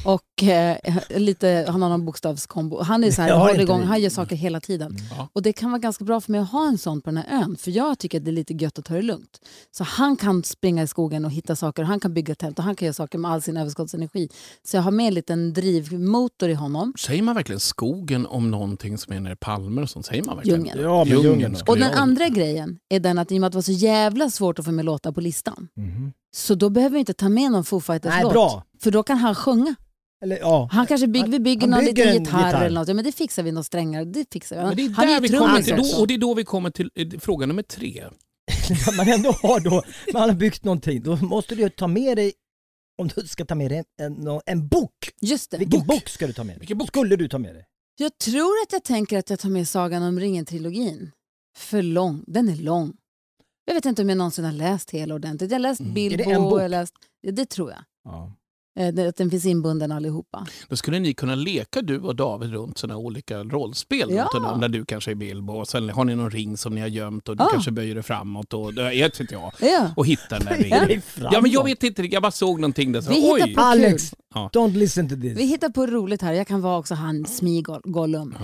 Och 0.05 0.43
eh, 0.43 0.77
lite, 1.09 1.67
han 1.69 1.83
har 1.83 1.89
någon 1.89 2.05
bokstavskombo. 2.05 2.83
Han 2.83 3.05
är 3.05 3.11
så 3.11 3.23
här, 3.23 3.39
håller 3.39 3.61
igång, 3.61 3.83
han 3.83 4.01
gör 4.01 4.11
saker 4.11 4.37
hela 4.37 4.61
tiden. 4.61 4.97
Ja. 5.17 5.29
Och 5.33 5.43
det 5.43 5.53
kan 5.53 5.71
vara 5.71 5.79
ganska 5.79 6.05
bra 6.05 6.21
för 6.21 6.33
mig 6.33 6.41
att 6.41 6.51
ha 6.51 6.69
en 6.69 6.79
sån 6.79 7.01
på 7.01 7.11
den 7.11 7.17
här 7.17 7.43
ön. 7.43 7.57
För 7.57 7.71
jag 7.71 7.99
tycker 7.99 8.19
att 8.19 8.25
det 8.25 8.31
är 8.31 8.33
lite 8.33 8.55
gött 8.55 8.79
att 8.79 8.85
ta 8.85 8.95
det 8.95 9.03
lugnt. 9.03 9.41
Så 9.71 9.85
han 9.85 10.17
kan 10.17 10.43
springa 10.43 10.83
i 10.83 10.87
skogen 10.87 11.25
och 11.25 11.31
hitta 11.31 11.57
saker. 11.57 11.83
Han 11.83 12.01
kan 12.01 12.15
bygga 12.15 12.35
tält 12.35 12.59
och 12.59 12.65
han 12.65 12.77
kan 12.77 12.87
göra 12.87 12.95
saker 12.95 13.19
med 13.19 13.31
all 13.31 13.43
sin 13.43 13.57
överskottsenergi. 13.57 14.29
Så 14.65 14.77
jag 14.77 14.83
har 14.83 14.91
med 14.91 15.09
en 15.09 15.15
liten 15.15 15.53
drivmotor 15.53 16.49
i 16.49 16.55
honom. 16.55 16.93
Säger 16.99 17.23
man 17.23 17.35
verkligen 17.35 17.61
skogen 17.61 18.27
om 18.27 18.51
någonting 18.51 18.99
som 18.99 19.13
är 19.13 19.21
nere 19.21 19.33
i 19.33 19.37
palmer 19.37 19.83
och 19.83 19.91
sånt? 19.91 20.07
Säger 20.07 20.25
man 20.25 20.30
verkligen? 20.35 20.61
Djungeln. 20.61 20.83
Ja, 20.83 21.05
men 21.05 21.23
Djungeln 21.23 21.57
Och 21.67 21.79
den 21.79 21.93
andra 21.93 22.29
grejen 22.29 22.79
är 22.89 23.01
den 23.01 23.19
att 23.19 23.33
i 23.33 23.37
och 23.37 23.41
med 23.41 23.47
att 23.47 23.53
det 23.53 23.57
var 23.57 23.63
så 23.63 23.73
jävla 23.73 24.31
svårt 24.31 24.59
att 24.59 24.65
få 24.65 24.73
med 24.73 24.85
låtar 24.85 25.13
på 25.13 25.21
listan. 25.21 25.69
Mhm. 25.77 26.13
Så 26.37 26.55
då 26.55 26.71
behöver 26.71 26.95
vi 26.95 27.01
inte 27.01 27.15
ta 27.15 27.29
med 27.29 27.53
någon 27.53 27.65
Foo 27.65 27.77
Nej, 27.77 27.83
Fighters-låt. 27.87 28.33
bra. 28.33 28.65
För 28.81 28.91
då 28.91 29.03
kan 29.03 29.19
han 29.19 29.35
sjunga. 29.35 29.75
Eller 30.25 30.39
ja. 30.39 30.69
Han 30.73 30.87
kanske 30.87 31.07
bygger, 31.07 31.29
vi 31.29 31.41
bygger 31.41 31.61
Han 31.61 31.71
någon 31.71 31.85
bygger 31.85 32.05
liten 32.05 32.17
en 32.17 32.25
gitarr, 32.25 32.47
gitarr. 32.47 32.65
eller 32.65 32.81
något. 32.81 32.89
Ja, 32.89 32.95
men 32.95 33.05
det 33.05 33.13
fixar 33.13 33.43
vi, 33.43 33.53
någon 33.53 33.65
strängar. 33.65 34.05
Det 34.05 34.27
fixar 34.33 34.57
vi. 34.57 34.63
Men 34.63 34.77
det 34.77 34.85
är 34.85 34.91
han 34.91 35.09
är 35.09 35.21
ju 35.21 35.29
trummis 35.29 35.73
också. 35.73 35.97
då, 35.97 36.01
och 36.01 36.07
det 36.07 36.15
är 36.15 36.19
då 36.19 36.35
vi 36.35 36.45
kommer 36.45 36.71
till 36.71 36.91
eh, 36.95 37.09
fråga 37.21 37.47
nummer 37.47 37.63
tre. 37.63 38.05
man 38.97 39.09
ändå 39.09 39.33
har 39.33 39.61
då, 39.61 39.83
man 40.13 40.23
har 40.23 40.37
byggt 40.37 40.65
någonting, 40.65 41.03
då 41.03 41.17
måste 41.17 41.55
du 41.55 41.63
ju 41.63 41.69
ta 41.69 41.87
med 41.87 42.17
dig, 42.17 42.33
om 42.99 43.09
du 43.09 43.27
ska 43.27 43.45
ta 43.45 43.55
med 43.55 43.71
dig 43.71 43.85
en, 44.03 44.29
en, 44.29 44.41
en 44.47 44.69
bok. 44.69 45.11
Just 45.21 45.51
det. 45.51 45.59
Vilken 45.59 45.87
bok. 45.87 46.09
ska 46.09 46.27
du 46.27 46.33
ta 46.33 46.45
med 46.45 46.55
dig? 46.55 46.59
Vilken 46.59 46.79
bok? 46.79 46.89
Skulle 46.89 47.17
du 47.17 47.29
ta 47.29 47.39
med 47.39 47.55
dig? 47.55 47.65
Jag 48.03 48.19
tror 48.19 48.53
att 48.67 48.73
jag 48.73 48.85
tänker 48.85 49.19
att 49.19 49.31
jag 49.31 49.39
tar 49.39 49.49
med 49.49 49.69
Sagan 49.69 50.03
om 50.03 50.21
ringen-trilogin. 50.21 51.11
För 51.57 51.83
lång. 51.83 52.25
Den 52.27 52.49
är 52.49 52.57
lång. 52.57 52.97
Jag 53.65 53.75
vet 53.75 53.85
inte 53.85 54.03
om 54.03 54.09
jag 54.09 54.19
någonsin 54.19 54.45
har 54.45 54.53
läst 54.53 54.91
hela 54.91 55.15
ordentligt. 55.15 55.51
Jag 55.51 55.55
har 55.59 55.63
läst 55.63 55.81
Mm. 55.81 55.95
Bilbo. 55.95 56.23
Är 56.23 56.27
det 56.27 56.33
en 56.33 56.43
bok? 56.43 56.61
jag 56.61 56.71
läst, 56.71 56.95
ja, 57.21 57.33
det 57.33 57.47
tror 57.47 57.71
jag. 57.71 57.85
Ja. 58.05 58.33
Eh, 58.81 59.09
Att 59.09 59.17
den 59.17 59.31
finns 59.31 59.47
inbunden 59.47 59.93
allihopa. 59.93 60.47
Då 60.69 60.77
skulle 60.77 60.99
ni 60.99 61.15
kunna 61.15 61.35
leka 61.35 61.83
du 61.83 61.99
och 62.01 62.17
David 62.17 62.51
runt 62.53 62.79
sådana 62.79 62.99
olika 62.99 63.39
rollspel. 63.45 64.09
Ja. 64.11 64.23
runt 64.23 64.33
honom, 64.33 64.61
Där 64.61 64.69
du 64.69 64.85
kanske 64.85 65.11
är 65.11 65.15
Bilbo 65.15 65.53
och 65.53 65.69
sen 65.69 65.89
har 65.91 66.05
ni 66.05 66.15
någon 66.17 66.31
ring 66.31 66.57
som 66.57 66.75
ni 66.75 66.81
har 66.81 66.89
gömt 66.89 67.29
och 67.29 67.37
du 67.37 67.45
Ja. 67.45 67.49
kanske 67.53 67.71
böjer 67.71 67.95
det 67.95 68.03
framåt 68.03 68.53
och 68.55 68.75
det 68.75 68.83
vet 68.91 69.21
inte 69.21 69.35
jag. 69.35 69.53
Ja. 69.61 69.91
Och 69.97 70.07
hittar 70.07 70.39
den 70.39 70.47
där 70.47 70.57
ringen. 70.57 71.03
Ja 71.33 71.41
men 71.41 71.51
jag 71.51 71.65
vet 71.65 71.83
inte, 71.83 72.03
jag 72.03 72.23
bara 72.23 72.33
såg 72.33 72.61
någonting 72.61 72.93
där 72.93 73.01
så, 73.01 73.11
Vi 73.11 73.15
hittar 73.21 73.47
oj. 73.47 73.55
på- 73.55 73.61
Alex, 73.61 74.15
Ja. 74.35 74.51
don't 74.53 74.73
listen 74.75 75.09
to 75.09 75.15
this. 75.15 75.39
Vi 75.39 75.47
hittar 75.47 75.69
på 75.69 75.87
roligt 75.87 76.23
här. 76.23 76.33
Jag 76.33 76.47
kan 76.47 76.61
vara 76.61 76.79
också 76.79 76.95
han 76.95 77.25
Smigol-Gollum. 77.27 78.35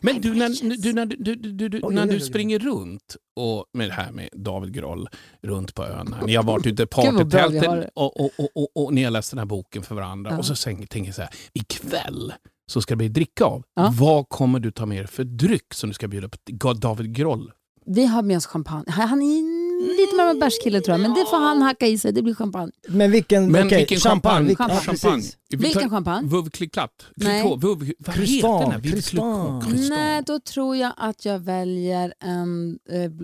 Men 0.00 0.20
du, 0.20 0.34
när, 0.34 0.82
du, 0.82 0.92
när, 0.92 1.06
du, 1.06 1.34
du, 1.34 1.68
du, 1.68 1.80
när 1.90 2.06
du 2.06 2.20
springer 2.20 2.58
runt 2.58 3.16
och 3.36 3.64
med 3.72 3.88
det 3.88 3.94
här 3.94 4.12
med 4.12 4.28
David 4.32 4.74
Grohl 4.74 5.08
runt 5.42 5.74
på 5.74 5.84
ön. 5.84 6.14
Ni 6.26 6.34
har 6.34 6.42
varit 6.42 6.66
ute 6.66 6.82
i 6.82 6.86
partytälten 6.90 7.76
det. 7.76 7.90
och, 7.94 8.20
och, 8.20 8.30
och, 8.38 8.48
och, 8.54 8.84
och 8.84 8.94
ni 8.94 9.04
har 9.04 9.10
läst 9.10 9.30
den 9.30 9.38
här 9.38 9.46
boken 9.46 9.82
för 9.82 9.94
varandra. 9.94 10.38
Och 10.38 10.46
så 10.46 10.54
tänker 10.54 11.04
jag 11.04 11.14
så 11.14 11.22
här, 11.22 11.30
ikväll 11.52 12.32
så 12.70 12.82
ska 12.82 12.94
det 12.94 12.96
bli 12.96 13.08
dricka 13.08 13.44
av. 13.44 13.64
Vad 13.98 14.28
kommer 14.28 14.60
du 14.60 14.70
ta 14.70 14.86
med 14.86 14.98
dig 14.98 15.06
för 15.06 15.24
dryck 15.24 15.74
som 15.74 15.90
du 15.90 15.94
ska 15.94 16.08
bjuda 16.08 16.28
på 16.28 16.72
David 16.72 17.14
Grohl? 17.14 17.52
Vi 17.86 18.06
har 18.06 18.22
med 18.22 18.36
oss 18.36 18.46
champagne. 18.46 18.84
Han 18.88 19.22
är 19.22 19.59
lite 19.80 20.16
mer 20.16 20.24
av 20.24 20.30
en 20.30 20.38
bärskille 20.38 20.80
tror 20.80 20.92
jag, 20.94 21.00
men 21.00 21.14
det 21.14 21.24
får 21.30 21.36
han 21.36 21.62
hacka 21.62 21.86
i 21.86 21.98
sig. 21.98 22.12
Det 22.12 22.22
blir 22.22 22.34
champagne. 22.34 22.72
Men 22.88 23.10
vilken, 23.10 23.52
Men 23.52 23.66
okej, 23.66 23.78
vilken 23.78 23.98
champagne? 24.00 24.46
vilken- 24.46 24.68
Champagne. 24.68 24.80
ja, 24.86 24.92
champagne. 25.00 25.22
Vi 25.50 25.56
Vilken 25.56 25.90
champagne? 25.90 26.28
Vuvklicklatt? 26.28 27.06
Nej. 27.16 27.42
Clicquot? 27.42 27.62
Vuv, 27.64 27.92
vad 27.98 28.14
Crystal, 28.16 28.58
heter 28.60 28.72
den? 28.72 28.82
här? 28.84 28.90
Crystal. 28.90 29.62
Crystal. 29.62 29.88
Nej, 29.98 30.22
då 30.26 30.40
tror 30.40 30.76
jag 30.76 30.92
att 30.96 31.24
jag 31.24 31.38
väljer 31.38 32.14
en... 32.20 32.78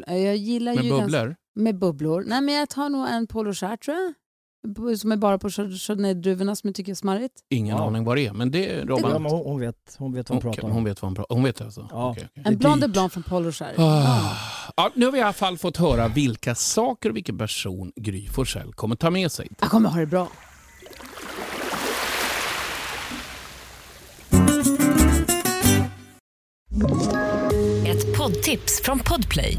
Eh, 0.08 0.16
jag 0.16 0.36
gillar 0.36 0.74
Med 0.74 0.84
ju 0.84 0.90
ganska- 0.90 1.04
bubblor? 1.06 1.36
med 1.54 1.78
bubblor. 1.78 2.24
Nej, 2.26 2.40
men 2.40 2.54
jag 2.54 2.68
tar 2.68 2.88
nog 2.88 3.08
en 3.08 3.26
Polo 3.26 3.54
tror 3.54 3.76
jag. 3.96 4.14
Som 4.98 5.12
är 5.12 5.16
bara 5.16 5.38
på 5.38 5.48
chardonnay-druvorna 5.48 6.56
som 6.56 6.68
jag 6.68 6.74
tycker 6.74 6.92
är 6.92 6.96
smarrigt. 6.96 7.34
Ingen 7.50 7.76
Ja. 7.76 7.86
aning 7.86 8.04
vad 8.04 8.16
det 8.16 8.26
är, 8.26 8.32
men 8.32 8.50
det 8.50 8.70
är 8.70 8.78
Ja, 8.78 8.84
Robban. 8.84 9.22
men 9.22 9.32
hon, 9.32 9.44
hon, 9.46 9.60
vet, 9.60 9.74
hon 9.98 10.12
vet 10.12 10.30
vad 10.30 10.42
hon 10.42 10.48
Okej, 10.50 10.56
pratar 10.56 10.68
om. 10.68 10.74
hon 10.74 10.84
vet 10.84 11.02
vad 11.02 11.08
hon 11.08 11.14
pratar 11.14 11.32
om. 11.34 11.36
Hon 11.38 11.44
vet 11.44 11.60
alltså? 11.60 11.88
Ja. 11.90 12.14
Det 12.34 12.40
är 12.40 12.48
En 12.52 12.58
Blonde 12.58 12.86
dyrt. 12.86 12.92
Blanc 12.92 13.12
från 13.12 13.22
Polo 13.22 13.52
Cher. 13.52 13.74
Ah. 13.76 14.36
Ja, 14.76 14.90
nu 14.94 15.04
har 15.04 15.12
vi 15.12 15.18
i 15.18 15.22
alla 15.22 15.32
fall 15.32 15.58
fått 15.58 15.76
höra 15.76 16.08
vilka 16.08 16.54
saker 16.54 17.10
och 17.10 17.16
vilken 17.16 17.38
person 17.38 17.92
Gry 17.96 18.26
Forssell 18.28 18.72
kommer 18.72 18.96
ta 18.96 19.10
med 19.10 19.32
sig. 19.32 19.48
Jag 19.60 19.70
kommer 19.70 19.88
ha 19.88 20.00
det 20.00 20.06
bra. 20.06 20.28
Ett 27.86 28.16
poddtips 28.18 28.80
från 28.84 28.98
Podplay. 28.98 29.58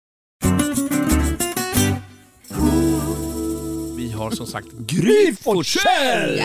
Har 4.21 4.31
som 4.31 4.47
sagt 4.47 4.67
Gry 4.71 5.35
Forssell 5.35 6.41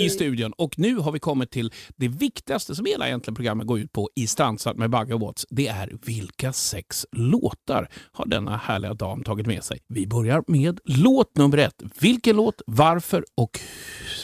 i 0.00 0.10
studion. 0.10 0.52
Och 0.52 0.78
nu 0.78 0.96
har 0.96 1.12
vi 1.12 1.18
kommit 1.18 1.50
till 1.50 1.72
det 1.96 2.08
viktigaste 2.08 2.74
som 2.74 2.86
hela 2.86 3.06
egentligen 3.06 3.34
programmet 3.34 3.66
går 3.66 3.78
ut 3.78 3.92
på 3.92 4.10
i 4.14 4.26
Stansat 4.26 4.76
med 4.76 4.90
Bagge 4.90 5.14
och 5.14 5.20
Watts. 5.20 5.46
Det 5.50 5.66
är 5.66 5.92
vilka 6.06 6.52
sex 6.52 7.06
låtar 7.12 7.88
har 8.12 8.26
denna 8.26 8.56
härliga 8.56 8.94
dam 8.94 9.24
tagit 9.24 9.46
med 9.46 9.64
sig. 9.64 9.78
Vi 9.88 10.06
börjar 10.06 10.42
med 10.46 10.80
låt 10.84 11.36
nummer 11.36 11.58
ett. 11.58 11.82
Vilken 12.00 12.36
låt, 12.36 12.62
varför 12.66 13.24
och 13.36 13.60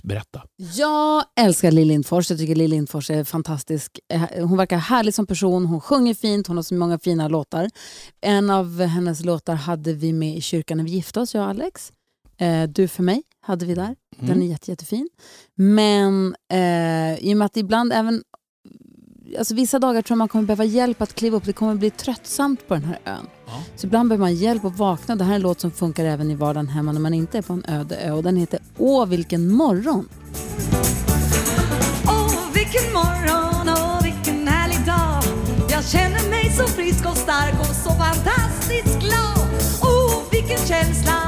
berätta. 0.03 0.43
Jag 0.57 1.25
älskar 1.41 1.73
Lill 1.73 1.89
Lindfors. 1.89 2.31
Jag 2.31 2.39
tycker 2.39 2.55
Lill 2.55 2.71
Lindfors 2.71 3.11
är 3.11 3.25
fantastisk. 3.25 3.99
Eh, 4.13 4.47
Hon 4.47 4.57
verkar 4.57 4.77
härlig 4.77 5.15
som 5.15 5.27
person. 5.27 5.67
Hon 5.67 5.81
sjunger 5.81 6.15
fint. 6.15 6.47
Hon 6.47 6.57
har 6.57 6.63
så 6.63 6.75
många 6.75 6.99
fina 6.99 7.29
låtar. 7.29 7.71
En 8.21 8.51
av 8.51 8.81
hennes 8.81 9.25
låtar 9.25 9.55
hade 9.55 9.93
vi 9.93 10.13
med 10.13 10.37
i 10.37 10.41
kyrkan 10.41 10.77
när 10.79 10.85
vi 10.85 10.91
gifte 10.91 11.21
oss, 11.21 11.35
jag 11.35 11.45
och 11.45 11.51
Alex. 11.51 11.93
Eh, 12.39 12.63
du 12.69 12.89
för 12.89 13.03
mig 13.03 13.23
hade 13.41 13.67
vi 13.67 13.75
där. 13.75 13.97
Den 14.21 14.43
är 14.43 14.47
jätte, 14.47 14.71
jättefin. 14.71 15.09
Men 15.55 16.37
eh, 16.53 17.19
i 17.19 17.33
och 17.33 17.37
med 17.37 17.47
att 17.47 17.57
ibland 17.57 17.93
även... 17.93 18.23
Alltså 19.39 19.55
vissa 19.55 19.79
dagar 19.79 20.03
tror 20.03 20.15
jag 20.15 20.19
man 20.19 20.29
kommer 20.29 20.45
behöva 20.45 20.65
hjälp 20.65 21.03
att 21.03 21.15
kliva 21.15 21.37
upp. 21.37 21.45
Det 21.45 21.53
kommer 21.53 21.75
bli 21.75 21.91
tröttsamt 21.91 22.69
på 22.69 22.75
den 22.75 22.85
här 22.85 22.99
ön. 23.05 23.27
Ja. 23.47 23.63
Så 23.77 23.87
ibland 23.87 24.09
behöver 24.09 24.25
man 24.25 24.35
hjälp 24.35 24.65
att 24.65 24.79
vakna. 24.79 25.17
Det 25.17 25.25
här 25.25 25.33
är 25.33 25.37
en 25.37 25.43
låt 25.43 25.61
som 25.61 25.71
funkar 25.71 26.05
även 26.05 26.31
i 26.31 26.35
vardagen 26.35 26.69
hemma 26.69 26.93
när 26.93 27.01
man 27.01 27.15
inte 27.15 27.39
är 27.39 27.43
på 27.43 27.53
en 27.53 27.65
öde 27.69 27.97
ö. 27.97 28.11
Och 28.11 28.23
den 28.23 28.37
heter 28.37 28.61
Åh 28.79 29.07
vilken 29.07 29.53
morgon. 29.53 30.09
Åh, 32.07 32.53
vilken 32.55 32.93
morgon 32.93 33.69
och 33.69 34.05
vilken 34.05 34.49
härlig 34.49 34.87
dag 34.87 35.23
Jag 35.71 35.85
känner 35.85 36.31
mig 36.31 36.51
så 36.51 36.67
frisk 36.67 37.07
och 37.07 37.17
stark 37.17 37.61
och 37.61 37.77
så 37.77 37.91
fantastiskt 37.91 39.01
glad 39.01 39.49
Åh, 39.83 40.23
vilken 40.31 40.59
känsla 40.67 41.24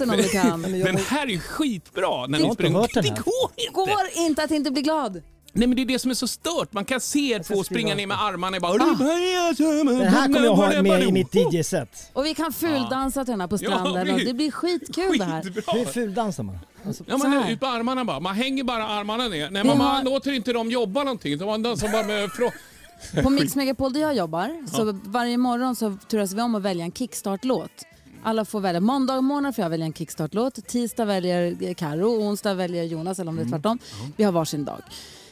låten 0.00 0.10
om 0.10 0.16
du 0.16 0.28
kan. 0.28 0.62
Den 0.62 0.96
här 0.96 1.30
är 1.30 1.38
skitbra. 1.38 2.26
När 2.26 2.38
inte 2.38 2.54
springer. 2.54 3.02
Det 3.02 3.08
går 3.08 3.50
inte! 3.56 3.72
Går 3.72 4.26
inte 4.26 4.42
att 4.42 4.50
inte 4.50 4.70
bli 4.70 4.82
glad. 4.82 5.22
Nej 5.52 5.66
men 5.68 5.76
det 5.76 5.82
är 5.82 5.86
det 5.86 5.98
som 5.98 6.10
är 6.10 6.14
så 6.14 6.28
stört. 6.28 6.72
Man 6.72 6.84
kan 6.84 7.00
se 7.00 7.32
er 7.32 7.42
två 7.42 7.64
springa 7.64 7.94
ner 7.94 8.06
med 8.06 8.22
armarna 8.22 8.60
bara... 8.60 8.72
Den 8.78 8.96
här 10.06 10.24
kommer 10.26 10.44
jag 10.44 10.54
ha 10.56 10.82
med 10.82 11.02
i 11.02 11.12
mitt 11.12 11.34
DJ-set. 11.34 12.10
Och 12.12 12.24
vi 12.26 12.34
kan 12.34 12.52
fuldansa 12.52 13.24
till 13.24 13.32
den 13.32 13.40
här 13.40 13.48
på 13.48 13.58
stranden. 13.58 14.10
och 14.14 14.20
det 14.20 14.34
blir 14.34 14.50
skitkul 14.50 15.18
det 15.18 15.24
här. 15.24 15.42
Hur 15.78 15.84
fuldansar 15.84 16.42
man? 16.42 16.58
Alltså, 16.86 17.04
Ja, 17.06 17.16
man 17.16 17.48
ut 17.48 17.60
på 17.60 17.66
armarna 17.66 18.04
bara. 18.04 18.20
Man 18.20 18.34
hänger 18.34 18.64
bara 18.64 18.86
armarna 18.88 19.28
ner. 19.28 19.50
Nej, 19.50 19.64
man, 19.64 19.80
har- 19.80 19.92
man 19.92 20.04
låter 20.04 20.32
inte 20.32 20.52
dem 20.52 20.70
jobba 20.70 21.02
någonting. 21.04 21.46
Man 21.46 21.62
dansar 21.62 21.88
bara 21.88 22.06
med... 22.06 22.30
På 23.22 23.30
Mix 23.30 23.56
Megapol 23.56 23.92
där 23.92 24.00
jag 24.00 24.14
jobbar, 24.14 24.66
så 24.76 25.00
varje 25.04 25.36
morgon 25.38 25.76
så 25.76 25.96
turas 26.08 26.32
vi 26.32 26.42
om 26.42 26.54
att 26.54 26.62
välja 26.62 26.84
en 26.84 26.92
kickstart-låt. 26.92 27.70
Alla 28.26 28.44
får 28.44 28.60
välja. 28.60 28.80
Måndag 28.80 29.20
morgon 29.20 29.52
får 29.52 29.62
jag 29.62 29.70
välja 29.70 29.86
en 29.86 29.92
kickstart-låt. 29.92 30.66
Tisdag 30.66 31.04
väljer 31.04 31.74
Karo 31.74 32.10
och 32.10 32.22
onsdag 32.22 32.54
väljer 32.54 32.84
Jonas, 32.84 33.18
eller 33.18 33.28
om 33.28 33.36
det 33.36 33.42
är 33.42 33.48
tvärtom. 33.48 33.78
Vi 34.16 34.24
har 34.24 34.32
varsin 34.32 34.64
dag. 34.64 34.82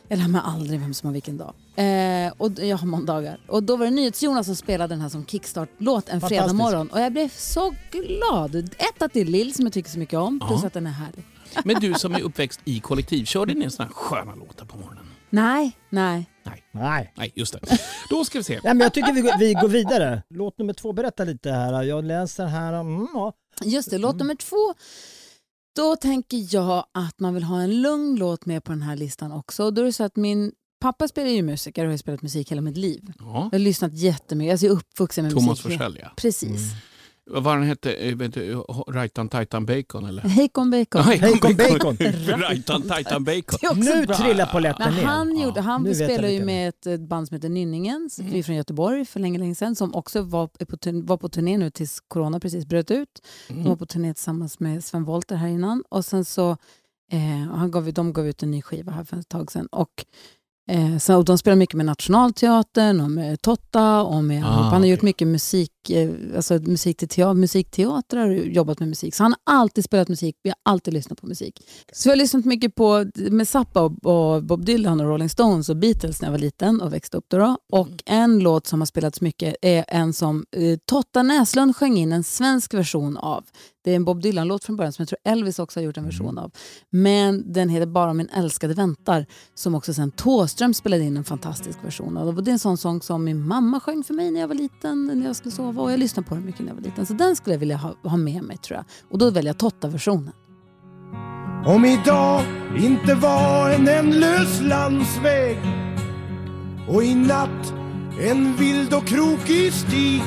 Jag 0.08 0.18
lär 0.18 0.28
mig 0.28 0.40
aldrig 0.44 0.80
vem 0.80 0.94
som 0.94 1.06
har 1.06 1.12
vilken 1.12 1.36
dag. 1.36 1.54
Eh, 1.76 2.32
och 2.36 2.52
jag 2.52 2.76
har 2.76 2.86
måndagar. 2.86 3.40
Och 3.46 3.62
då 3.62 3.76
var 3.76 3.84
det 3.84 3.90
NyhetsJonas 3.90 4.46
som 4.46 4.56
spelade 4.56 4.94
den 4.94 5.00
här 5.00 5.08
som 5.08 5.26
kickstart-låt 5.26 6.08
en 6.08 6.20
fredag 6.20 6.52
morgon. 6.52 6.88
Och 6.88 7.00
jag 7.00 7.12
blev 7.12 7.28
så 7.28 7.74
glad. 7.90 8.54
Ett, 8.56 9.02
att 9.02 9.12
det 9.12 9.20
är 9.20 9.24
Lill 9.24 9.54
som 9.54 9.64
jag 9.66 9.72
tycker 9.72 9.90
så 9.90 9.98
mycket 9.98 10.18
om, 10.18 10.40
plus 10.48 10.64
att 10.64 10.72
den 10.72 10.86
är 10.86 10.90
härlig. 10.90 11.24
Men 11.64 11.80
du 11.80 11.94
som 11.94 12.14
är 12.14 12.20
uppväxt 12.20 12.60
i 12.64 12.80
kollektiv, 12.80 13.24
körde 13.24 13.54
ni 13.54 13.70
såna 13.70 13.86
här 13.86 13.94
sköna 13.94 14.34
låtar 14.34 14.66
på 14.66 14.76
morgonen? 14.76 15.04
Nej, 15.34 15.78
nej. 15.90 16.30
nej. 16.72 17.12
Nej, 17.16 17.32
just 17.34 17.52
det. 17.52 17.60
Då 18.10 18.24
ska 18.24 18.38
vi 18.38 18.44
se. 18.44 18.60
Nej, 18.64 18.74
men 18.74 18.80
jag 18.80 18.92
tycker 18.94 19.12
vi 19.12 19.20
går, 19.20 19.38
vi 19.38 19.54
går 19.54 19.68
vidare. 19.68 20.22
Låt 20.30 20.58
nummer 20.58 20.72
två 20.72 20.92
berätta 20.92 21.24
lite 21.24 21.50
här. 21.50 21.82
Jag 21.82 22.04
läser 22.04 22.46
här. 22.46 22.72
Mm, 22.72 23.08
ja. 23.14 23.32
Just 23.64 23.90
det, 23.90 23.98
låt 23.98 24.16
nummer 24.16 24.34
två. 24.34 24.74
Då 25.76 25.96
tänker 25.96 26.54
jag 26.54 26.86
att 26.94 27.20
man 27.20 27.34
vill 27.34 27.42
ha 27.42 27.60
en 27.60 27.82
lugn 27.82 28.16
låt 28.16 28.46
med 28.46 28.64
på 28.64 28.72
den 28.72 28.82
här 28.82 28.96
listan 28.96 29.32
också. 29.32 29.64
Och 29.64 29.74
Då 29.74 29.82
är 29.82 29.86
det 29.86 29.92
så 29.92 30.04
att 30.04 30.16
min 30.16 30.52
pappa 30.80 31.08
spelar 31.08 31.28
ju 31.30 31.42
musiker 31.42 31.82
och 31.82 31.86
har 31.86 31.92
ju 31.92 31.98
spelat 31.98 32.22
musik 32.22 32.52
hela 32.52 32.60
mitt 32.60 32.76
liv. 32.76 33.12
Ja. 33.18 33.48
Jag 33.52 33.58
har 33.58 33.64
lyssnat 33.64 33.94
jättemycket, 33.94 34.52
alltså 34.52 34.66
jag 34.66 34.72
är 34.72 34.76
uppvuxen 34.76 35.24
med 35.24 35.32
Thomas 35.32 35.64
musik. 35.64 35.78
Forsell, 35.78 35.98
ja. 36.02 36.12
Precis. 36.16 36.60
Vad 37.26 37.42
var 37.42 37.56
den 37.56 37.66
hette? 37.66 37.92
Eh, 37.94 38.16
Rajtan 38.88 39.28
Tajtan 39.28 39.66
Bacon 39.66 40.06
eller? 40.06 40.22
Hejkon 40.22 40.70
Bacon. 40.70 41.02
Bacon, 41.20 41.56
bacon. 41.56 41.96
Rajtan 42.40 42.82
Tajtan 42.82 43.24
Bacon. 43.24 43.58
Nu 43.80 44.06
bra. 44.06 44.16
trillar 44.16 44.46
polletten 44.46 44.94
ner. 44.94 45.02
han 45.04 45.40
gjorde, 45.40 45.60
han 45.60 45.86
jag 45.86 45.96
spelade 45.96 46.32
ju 46.32 46.44
med 46.44 46.68
ett, 46.68 47.00
band 47.00 47.28
som 47.28 47.34
heter 47.34 47.48
Nynningen, 47.48 48.10
som 48.10 48.34
är 48.34 48.42
från 48.42 48.56
Göteborg 48.56 49.04
för 49.04 49.20
länge, 49.20 49.38
länge 49.38 49.54
sedan, 49.54 49.76
som 49.76 49.94
också 49.94 50.22
var 50.22 50.46
på, 50.46 50.76
var 51.06 51.16
på 51.16 51.28
turné 51.28 51.58
nu 51.58 51.70
tills 51.70 52.00
corona 52.08 52.40
precis 52.40 52.66
bröt 52.66 52.90
ut. 52.90 53.26
De 53.48 53.64
var 53.64 53.76
på 53.76 53.86
turné 53.86 54.14
tillsammans 54.14 54.60
med 54.60 54.84
Sven 54.84 55.04
Wollter 55.04 55.36
här 55.36 55.48
innan. 55.48 55.82
Och 55.88 56.04
sen 56.04 56.24
så, 56.24 56.50
eh, 57.12 57.52
han 57.54 57.70
gav, 57.70 57.92
de 57.92 58.12
gav 58.12 58.26
ut 58.28 58.42
en 58.42 58.50
ny 58.50 58.62
skiva 58.62 58.92
här 58.92 59.04
för 59.04 59.16
ett 59.16 59.28
tag 59.28 59.52
sedan. 59.52 59.66
Och, 59.66 60.04
eh, 60.70 60.98
så, 60.98 61.16
och 61.16 61.24
de 61.24 61.38
spelar 61.38 61.56
mycket 61.56 61.76
med 61.76 61.86
Nationalteatern 61.86 63.00
och 63.00 63.10
med 63.10 63.42
Totta 63.42 64.02
och 64.02 64.24
med 64.24 64.44
Ah, 64.44 64.48
Han 64.48 64.80
har 64.80 64.88
gjort 64.88 64.98
okej. 64.98 65.06
mycket 65.06 65.28
musik 65.28 65.70
alltså 66.36 66.54
musik 66.54 66.96
till 66.96 67.08
teater, 67.08 67.34
musikteatrar 67.34 68.28
och 68.28 68.36
jobbat 68.36 68.80
med 68.80 68.88
musik. 68.88 69.14
Så 69.14 69.22
han 69.22 69.34
har 69.44 69.54
alltid 69.54 69.84
spelat 69.84 70.08
musik, 70.08 70.36
vi 70.42 70.50
har 70.50 70.56
alltid 70.62 70.94
lyssnat 70.94 71.20
på 71.20 71.26
musik. 71.26 71.60
Så 71.92 72.08
jag 72.08 72.12
har 72.12 72.16
lyssnat 72.16 72.44
mycket 72.44 72.74
på 72.74 73.06
med 73.14 73.48
Zappa 73.48 73.80
och, 73.80 74.06
och 74.06 74.42
Bob 74.42 74.64
Dylan 74.64 75.00
och 75.00 75.06
Rolling 75.06 75.28
Stones 75.28 75.68
och 75.68 75.76
Beatles 75.76 76.20
när 76.20 76.28
jag 76.28 76.32
var 76.32 76.38
liten 76.38 76.80
och 76.80 76.92
växte 76.92 77.16
upp. 77.16 77.24
Då 77.28 77.38
då. 77.38 77.58
Och 77.72 78.02
en 78.06 78.38
låt 78.38 78.66
som 78.66 78.80
har 78.80 78.86
spelats 78.86 79.20
mycket 79.20 79.54
är 79.62 79.84
en 79.88 80.12
som 80.12 80.44
eh, 80.56 80.78
Totta 80.84 81.22
Näslund 81.22 81.76
sjöng 81.76 81.96
in 81.96 82.12
en 82.12 82.24
svensk 82.24 82.74
version 82.74 83.16
av. 83.16 83.44
Det 83.84 83.90
är 83.90 83.96
en 83.96 84.04
Bob 84.04 84.22
Dylan-låt 84.22 84.64
från 84.64 84.76
början 84.76 84.92
som 84.92 85.02
jag 85.02 85.08
tror 85.08 85.18
Elvis 85.24 85.58
också 85.58 85.80
har 85.80 85.84
gjort 85.84 85.96
en 85.96 86.04
version 86.04 86.38
av. 86.38 86.50
Men 86.90 87.52
den 87.52 87.68
heter 87.68 87.86
Bara 87.86 88.14
min 88.14 88.28
älskade 88.28 88.74
väntar 88.74 89.26
som 89.54 89.74
också 89.74 89.94
sen 89.94 90.10
Thåström 90.10 90.74
spelade 90.74 91.04
in 91.04 91.16
en 91.16 91.24
fantastisk 91.24 91.84
version 91.84 92.16
av. 92.16 92.28
Och 92.28 92.44
Det 92.44 92.50
är 92.50 92.52
en 92.52 92.58
sån 92.58 92.76
sång 92.76 93.02
som 93.02 93.24
min 93.24 93.46
mamma 93.46 93.80
sjöng 93.80 94.04
för 94.04 94.14
mig 94.14 94.30
när 94.30 94.40
jag 94.40 94.48
var 94.48 94.54
liten, 94.54 95.06
när 95.06 95.26
jag 95.26 95.36
skulle 95.36 95.52
sova 95.52 95.73
och 95.82 95.92
jag 95.92 95.98
lyssnade 95.98 96.28
på 96.28 96.34
den 96.34 96.44
mycket 96.44 96.60
när 96.60 96.68
jag 96.68 96.74
var 96.74 96.82
liten. 96.82 97.06
Så 97.06 97.14
den 97.14 97.36
skulle 97.36 97.54
jag 97.54 97.60
vilja 97.60 97.76
ha, 97.76 97.94
ha 98.02 98.16
med 98.16 98.42
mig 98.42 98.56
tror 98.56 98.76
jag. 98.76 98.84
Och 99.10 99.18
då 99.18 99.30
väljer 99.30 99.48
jag 99.48 99.58
Totta-versionen. 99.58 100.32
Om 101.66 101.84
idag 101.84 102.42
inte 102.76 103.14
var 103.14 103.70
en 103.70 103.88
ändlös 103.88 104.60
landsväg 104.60 105.58
och 106.88 107.04
i 107.04 107.14
natt 107.14 107.74
en 108.20 108.56
vild 108.56 108.94
och 108.94 109.06
krokig 109.06 109.72
stig 109.72 110.22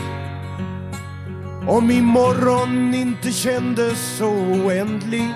om 1.68 1.92
imorgon 1.92 2.94
inte 2.94 3.32
kändes 3.32 4.18
så 4.18 4.30
oändlig 4.30 5.34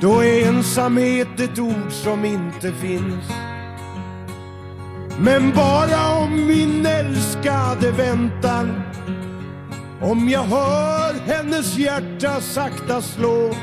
då 0.00 0.24
är 0.24 0.48
ensamhet 0.48 1.40
ett 1.40 1.58
ord 1.58 1.92
som 1.92 2.24
inte 2.24 2.72
finns 2.72 3.24
men 5.20 5.52
bara 5.54 6.18
om 6.18 6.46
min 6.46 6.86
älskade 6.86 7.90
väntar 7.90 8.92
om 10.02 10.28
jag 10.28 10.42
hör 10.42 11.14
hennes 11.26 11.78
hjärta 11.78 12.40
sakta 12.40 13.02
slå. 13.02 13.54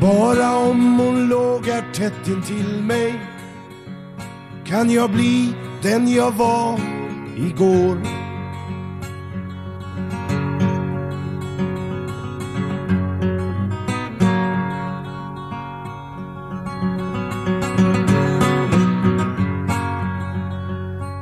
Bara 0.00 0.56
om 0.56 0.98
hon 0.98 1.28
låg 1.28 1.66
här 1.66 1.84
tätt 1.92 2.28
intill 2.28 2.82
mig. 2.82 3.20
Kan 4.66 4.90
jag 4.90 5.10
bli 5.10 5.54
den 5.82 6.08
jag 6.08 6.30
var 6.30 6.80
igår. 7.36 8.17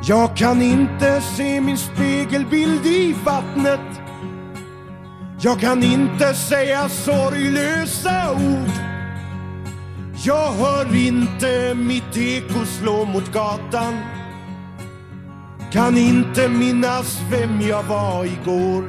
Jag 0.08 0.36
kan 0.36 0.62
inte 0.62 1.20
se 1.20 1.60
min 1.60 1.78
spegelbild 1.78 2.86
i 2.86 3.16
vattnet. 3.24 4.00
Jag 5.40 5.60
kan 5.60 5.82
inte 5.82 6.34
säga 6.34 6.88
sorglösa 6.88 8.32
ord. 8.32 8.70
Jag 10.24 10.52
hör 10.52 10.96
inte 10.96 11.74
mitt 11.74 12.16
eko 12.16 12.64
slå 12.64 13.04
mot 13.04 13.32
gatan. 13.32 13.94
Kan 15.72 15.96
inte 15.96 16.48
minnas 16.48 17.20
vem 17.30 17.60
jag 17.60 17.82
var 17.82 18.24
igår. 18.24 18.88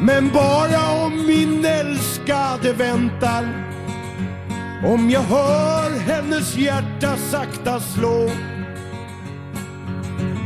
Men 0.00 0.30
bara 0.32 1.04
om 1.04 1.26
min 1.26 1.64
älskade 1.64 2.72
väntar. 2.72 3.48
Om 4.84 5.10
jag 5.10 5.22
hör 5.22 5.98
hennes 5.98 6.56
hjärta 6.56 7.16
sakta 7.16 7.80
slå. 7.80 8.49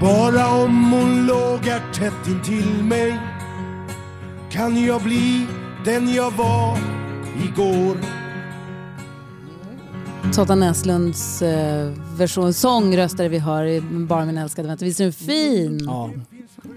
Bara 0.00 0.64
om 0.64 0.92
hon 0.92 1.26
lågar 1.26 1.92
tätt 1.94 2.28
intill 2.28 2.84
mig 2.84 3.18
kan 4.50 4.84
jag 4.84 5.02
bli 5.02 5.46
den 5.84 6.14
jag 6.14 6.30
var 6.30 6.78
igår. 7.44 7.96
Totta 10.34 10.54
Näslunds 10.54 11.42
eh, 11.42 11.92
version, 12.16 12.54
sångröstare 12.54 13.28
vi 13.28 13.38
hör 13.38 13.64
i 13.64 13.80
Bara 13.80 14.24
min 14.24 14.38
älskade 14.38 14.68
väntar. 14.68 14.86
Visst 14.86 15.00
är 15.00 15.04
den 15.04 15.12
fin? 15.12 15.80
Ja. 15.86 16.10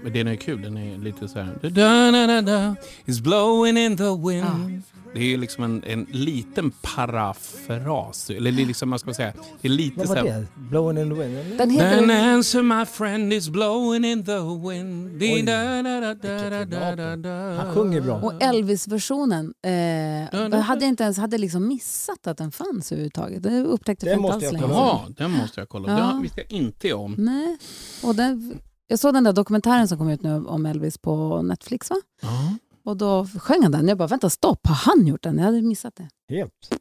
Men 0.02 0.12
den 0.12 0.26
är 0.26 0.36
kul, 0.36 0.62
den 0.62 0.76
är 0.76 0.98
lite 0.98 1.28
så 1.28 1.38
här... 1.38 1.58
Da, 1.62 2.10
da, 2.10 2.26
da, 2.26 2.42
da, 2.42 2.76
is 3.04 3.20
blowing 3.20 3.78
in 3.78 3.96
the 3.96 4.16
wind. 4.28 4.82
Det 5.14 5.34
är 5.34 5.38
liksom 5.38 5.64
en, 5.64 5.84
en 5.86 6.06
liten 6.10 6.70
parafras. 6.70 8.30
Eller 8.30 8.52
liksom, 8.52 8.88
man 8.88 8.98
ska 8.98 9.14
säga, 9.14 9.32
det 9.60 9.68
är 9.68 9.72
lite 9.72 9.98
Vad 9.98 10.08
så 10.08 10.14
var 10.14 10.22
här... 10.22 10.40
det? 10.40 10.46
Blowing 10.56 10.98
in 10.98 11.10
the 11.10 11.22
wind? 11.22 11.38
eller? 11.38 11.58
Den 11.58 11.70
heter... 11.70 12.02
An 12.02 12.10
answer 12.10 12.62
my 12.62 12.84
friend 12.86 13.32
is 13.32 13.48
blowing 13.48 14.04
in 14.04 14.24
the 14.24 14.38
wind. 14.68 15.22
Oj. 15.22 15.42
da, 15.42 15.82
da, 15.82 16.00
da, 16.00 16.14
da, 16.14 16.64
da, 16.64 16.96
da, 16.96 17.16
da. 17.16 17.54
Han 17.54 17.74
sjunger 17.74 18.00
bra. 18.00 18.14
Och 18.14 18.42
Elvis-versionen 18.42 19.54
eh, 19.62 20.50
da. 20.50 20.56
hade 20.56 20.84
jag 20.84 20.88
inte 20.88 21.04
ens 21.04 21.18
hade 21.18 21.38
liksom 21.38 21.68
missat 21.68 22.26
att 22.26 22.38
den 22.38 22.52
fanns 22.52 22.92
överhuvudtaget. 22.92 23.42
Det 23.42 23.62
upptäckte 23.62 24.06
Den 24.06 24.12
jag 24.12 24.18
inte 24.18 24.32
måste 24.32 24.48
alls 24.48 24.60
jag 24.60 24.70
länge 24.70 25.14
den 25.16 25.30
måste 25.30 25.60
jag 25.60 25.68
kolla. 25.68 25.98
Ja. 25.98 26.06
Den 26.06 26.22
visste 26.22 26.40
jag 26.40 26.52
inte 26.52 26.92
om. 26.92 27.14
Nej. 27.18 27.58
Och 28.02 28.14
den, 28.14 28.58
jag 28.88 28.98
såg 28.98 29.14
den 29.14 29.24
där 29.24 29.32
dokumentären 29.32 29.88
som 29.88 29.98
kom 29.98 30.08
ut 30.10 30.22
nu 30.22 30.44
om 30.46 30.66
Elvis 30.66 30.98
på 30.98 31.42
Netflix 31.42 31.90
va? 31.90 31.96
Ja. 32.22 32.56
Och 32.84 32.96
då 32.96 33.26
sjöng 33.38 33.62
han 33.62 33.72
den. 33.72 33.88
Jag 33.88 33.98
bara, 33.98 34.08
vänta 34.08 34.30
stopp, 34.30 34.66
har 34.66 34.74
han 34.74 35.06
gjort 35.06 35.22
den? 35.22 35.38
Jag 35.38 35.44
hade 35.44 35.62
missat 35.62 35.96
det. 35.96 36.34
Helt. 36.34 36.74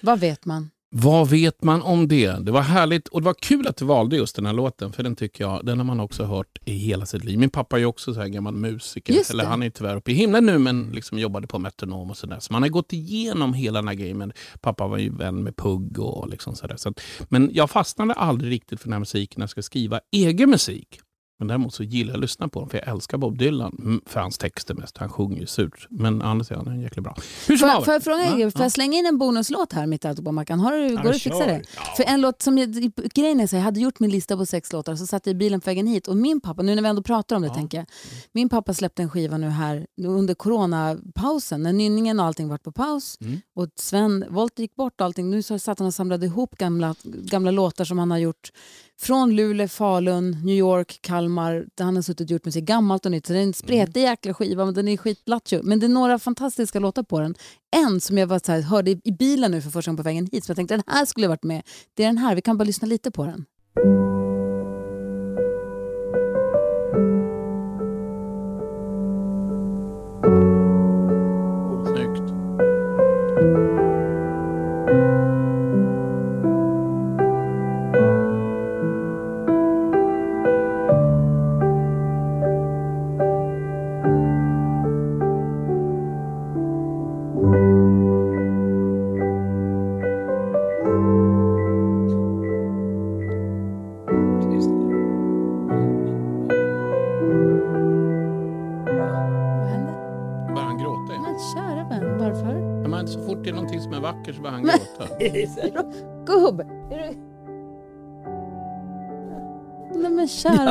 Vad 0.00 0.20
vet 0.20 0.44
man? 0.44 0.70
Vad 0.90 1.28
vet 1.28 1.62
man 1.64 1.82
om 1.82 2.08
det? 2.08 2.44
Det 2.44 2.52
var 2.52 2.60
härligt 2.60 3.08
och 3.08 3.20
det 3.20 3.24
var 3.24 3.34
kul 3.34 3.66
att 3.66 3.76
du 3.76 3.84
valde 3.84 4.16
just 4.16 4.36
den 4.36 4.46
här 4.46 4.52
låten 4.52 4.92
för 4.92 5.02
den 5.02 5.16
tycker 5.16 5.44
jag, 5.44 5.66
den 5.66 5.78
har 5.78 5.84
man 5.84 6.00
också 6.00 6.24
hört 6.24 6.58
i 6.64 6.72
hela 6.72 7.06
sitt 7.06 7.24
liv. 7.24 7.38
Min 7.38 7.50
pappa 7.50 7.80
är 7.80 7.84
också 7.84 8.14
så 8.14 8.20
här 8.20 8.28
gammal 8.28 8.54
musiker, 8.54 9.12
Just 9.14 9.30
eller 9.30 9.44
det. 9.44 9.50
han 9.50 9.62
är 9.62 9.70
tyvärr 9.70 9.96
uppe 9.96 10.10
i 10.10 10.14
himlen 10.14 10.46
nu 10.46 10.58
men 10.58 10.90
liksom 10.90 11.18
jobbade 11.18 11.46
på 11.46 11.58
metronom 11.58 12.10
och 12.10 12.16
sådär. 12.16 12.40
Så 12.40 12.52
man 12.52 12.62
har 12.62 12.68
gått 12.68 12.92
igenom 12.92 13.54
hela 13.54 13.78
den 13.78 13.88
här 13.88 13.94
grejen. 13.94 14.32
Pappa 14.60 14.86
var 14.86 14.98
ju 14.98 15.10
vän 15.16 15.42
med 15.42 15.56
Pugg 15.56 15.98
och 15.98 16.28
liksom 16.28 16.54
sådär. 16.54 16.76
Så 16.76 16.88
att, 16.88 17.00
men 17.28 17.50
jag 17.52 17.70
fastnade 17.70 18.12
aldrig 18.14 18.52
riktigt 18.52 18.80
för 18.80 18.86
den 18.88 18.92
här 18.92 19.00
musiken 19.00 19.40
när 19.40 19.42
jag 19.42 19.50
ska 19.50 19.62
skriva 19.62 20.00
egen 20.12 20.50
musik. 20.50 21.00
Men 21.38 21.48
däremot 21.48 21.74
så 21.74 21.82
gillar 21.82 22.10
jag 22.10 22.16
att 22.16 22.20
lyssna 22.20 22.48
på 22.48 22.60
den 22.60 22.68
för 22.68 22.78
jag 22.78 22.88
älskar 22.88 23.18
Bob 23.18 23.38
Dylan 23.38 24.00
för 24.06 24.20
hans 24.20 24.38
texter 24.38 24.74
mest. 24.74 24.98
Han 24.98 25.08
sjunger 25.08 25.40
ju 25.40 25.46
surt. 25.46 25.86
Men 25.90 26.44
sidan 26.44 26.66
är 26.66 26.70
han 26.70 26.80
jäkligt 26.80 27.04
bra. 27.04 27.16
Hur 27.48 27.56
som 27.56 27.70
Får, 27.70 27.82
får 27.82 27.94
jag 27.94 28.02
fråga 28.04 28.24
Ja, 28.24 28.38
er, 28.38 28.50
får 28.50 28.60
ja. 28.60 28.64
jag 28.64 28.72
slänga 28.72 28.98
in 28.98 29.06
en 29.06 29.18
bonuslåt 29.18 29.72
här 29.72 29.86
mitt 29.86 30.04
allt 30.04 30.24
på 30.24 30.32
Mackan? 30.32 30.60
Har 30.60 30.72
du, 30.72 30.96
går 30.96 31.02
det 31.02 31.10
att 31.10 31.22
fixa 31.22 31.46
det? 31.46 31.62
För 31.96 32.04
en 32.04 32.20
låt 32.20 32.42
som 32.42 32.58
jag, 32.58 32.92
grejen 33.14 33.40
är 33.40 33.46
så 33.46 33.56
jag 33.56 33.62
hade 33.62 33.80
gjort 33.80 34.00
min 34.00 34.10
lista 34.10 34.36
på 34.36 34.46
sex 34.46 34.72
låtar 34.72 34.96
så 34.96 35.06
satt 35.06 35.26
jag 35.26 35.32
i 35.32 35.36
bilen 35.36 35.60
på 35.60 35.70
vägen 35.70 35.86
hit 35.86 36.08
och 36.08 36.16
min 36.16 36.40
pappa, 36.40 36.62
nu 36.62 36.74
när 36.74 36.82
vi 36.82 36.88
ändå 36.88 37.02
pratar 37.02 37.36
om 37.36 37.42
det 37.42 37.54
tänker 37.54 37.78
jag, 37.78 37.86
min 38.32 38.48
pappa 38.48 38.74
släppte 38.74 39.02
en 39.02 39.10
skiva 39.10 39.38
nu 39.38 39.48
här 39.48 39.86
under 40.06 40.34
coronapausen 40.34 41.62
när 41.62 41.72
nynningen 41.72 42.20
och 42.20 42.26
allting 42.26 42.48
varit 42.48 42.62
på 42.62 42.72
paus 42.72 43.16
Mm. 43.20 43.40
och 43.54 43.68
Sven 43.76 44.24
Wollter 44.28 44.62
gick 44.62 44.74
bort 44.74 45.00
och 45.00 45.04
allting. 45.04 45.30
Nu 45.30 45.42
så 45.42 45.58
satt 45.58 45.78
han 45.78 45.88
och 45.88 45.94
samlade 45.94 46.26
ihop 46.26 46.56
gamla, 46.58 46.94
gamla 47.04 47.50
låtar 47.50 47.84
som 47.84 47.98
han 47.98 48.10
har 48.10 48.18
gjort 48.18 48.52
från 49.00 49.36
Luleå, 49.36 49.68
Falun, 49.68 50.30
New 50.30 50.56
York, 50.56 50.98
Kalmar. 51.02 51.66
Där 51.74 51.84
han 51.84 51.94
har 51.96 52.02
suttit 52.02 52.26
och 52.26 52.30
gjort 52.30 52.44
musik 52.44 52.64
gammalt 52.64 53.06
och 53.06 53.12
nytt. 53.12 53.26
Så 53.26 53.32
det 53.32 53.38
är 53.38 53.42
en 53.42 53.52
spretig 53.52 54.00
jäkla 54.00 54.34
skiva, 54.34 54.64
men 54.64 54.74
den 54.74 54.88
är 54.88 54.96
skitlattjo. 54.96 55.60
Men 55.62 55.80
det 55.80 55.86
är 55.86 55.88
några 55.88 56.18
fantastiska 56.18 56.78
låtar 56.78 57.02
på 57.02 57.20
den. 57.20 57.34
En 57.76 58.00
som 58.00 58.18
jag 58.18 58.26
var 58.26 58.40
så 58.46 58.52
här, 58.52 58.60
hörde 58.60 58.90
i 58.90 59.12
bilen 59.18 59.50
nu 59.50 59.62
för 59.62 59.70
första 59.70 59.90
gången 59.90 59.96
på 59.96 60.02
vägen 60.02 60.28
hit, 60.32 60.44
så 60.44 60.50
jag 60.50 60.56
tänkte 60.56 60.74
den 60.74 60.84
här 60.86 61.04
skulle 61.04 61.28
varit 61.28 61.44
med. 61.44 61.62
Det 61.94 62.02
är 62.02 62.06
den 62.06 62.18
här, 62.18 62.34
vi 62.34 62.42
kan 62.42 62.58
bara 62.58 62.64
lyssna 62.64 62.88
lite 62.88 63.10
på 63.10 63.24
den. 63.26 63.44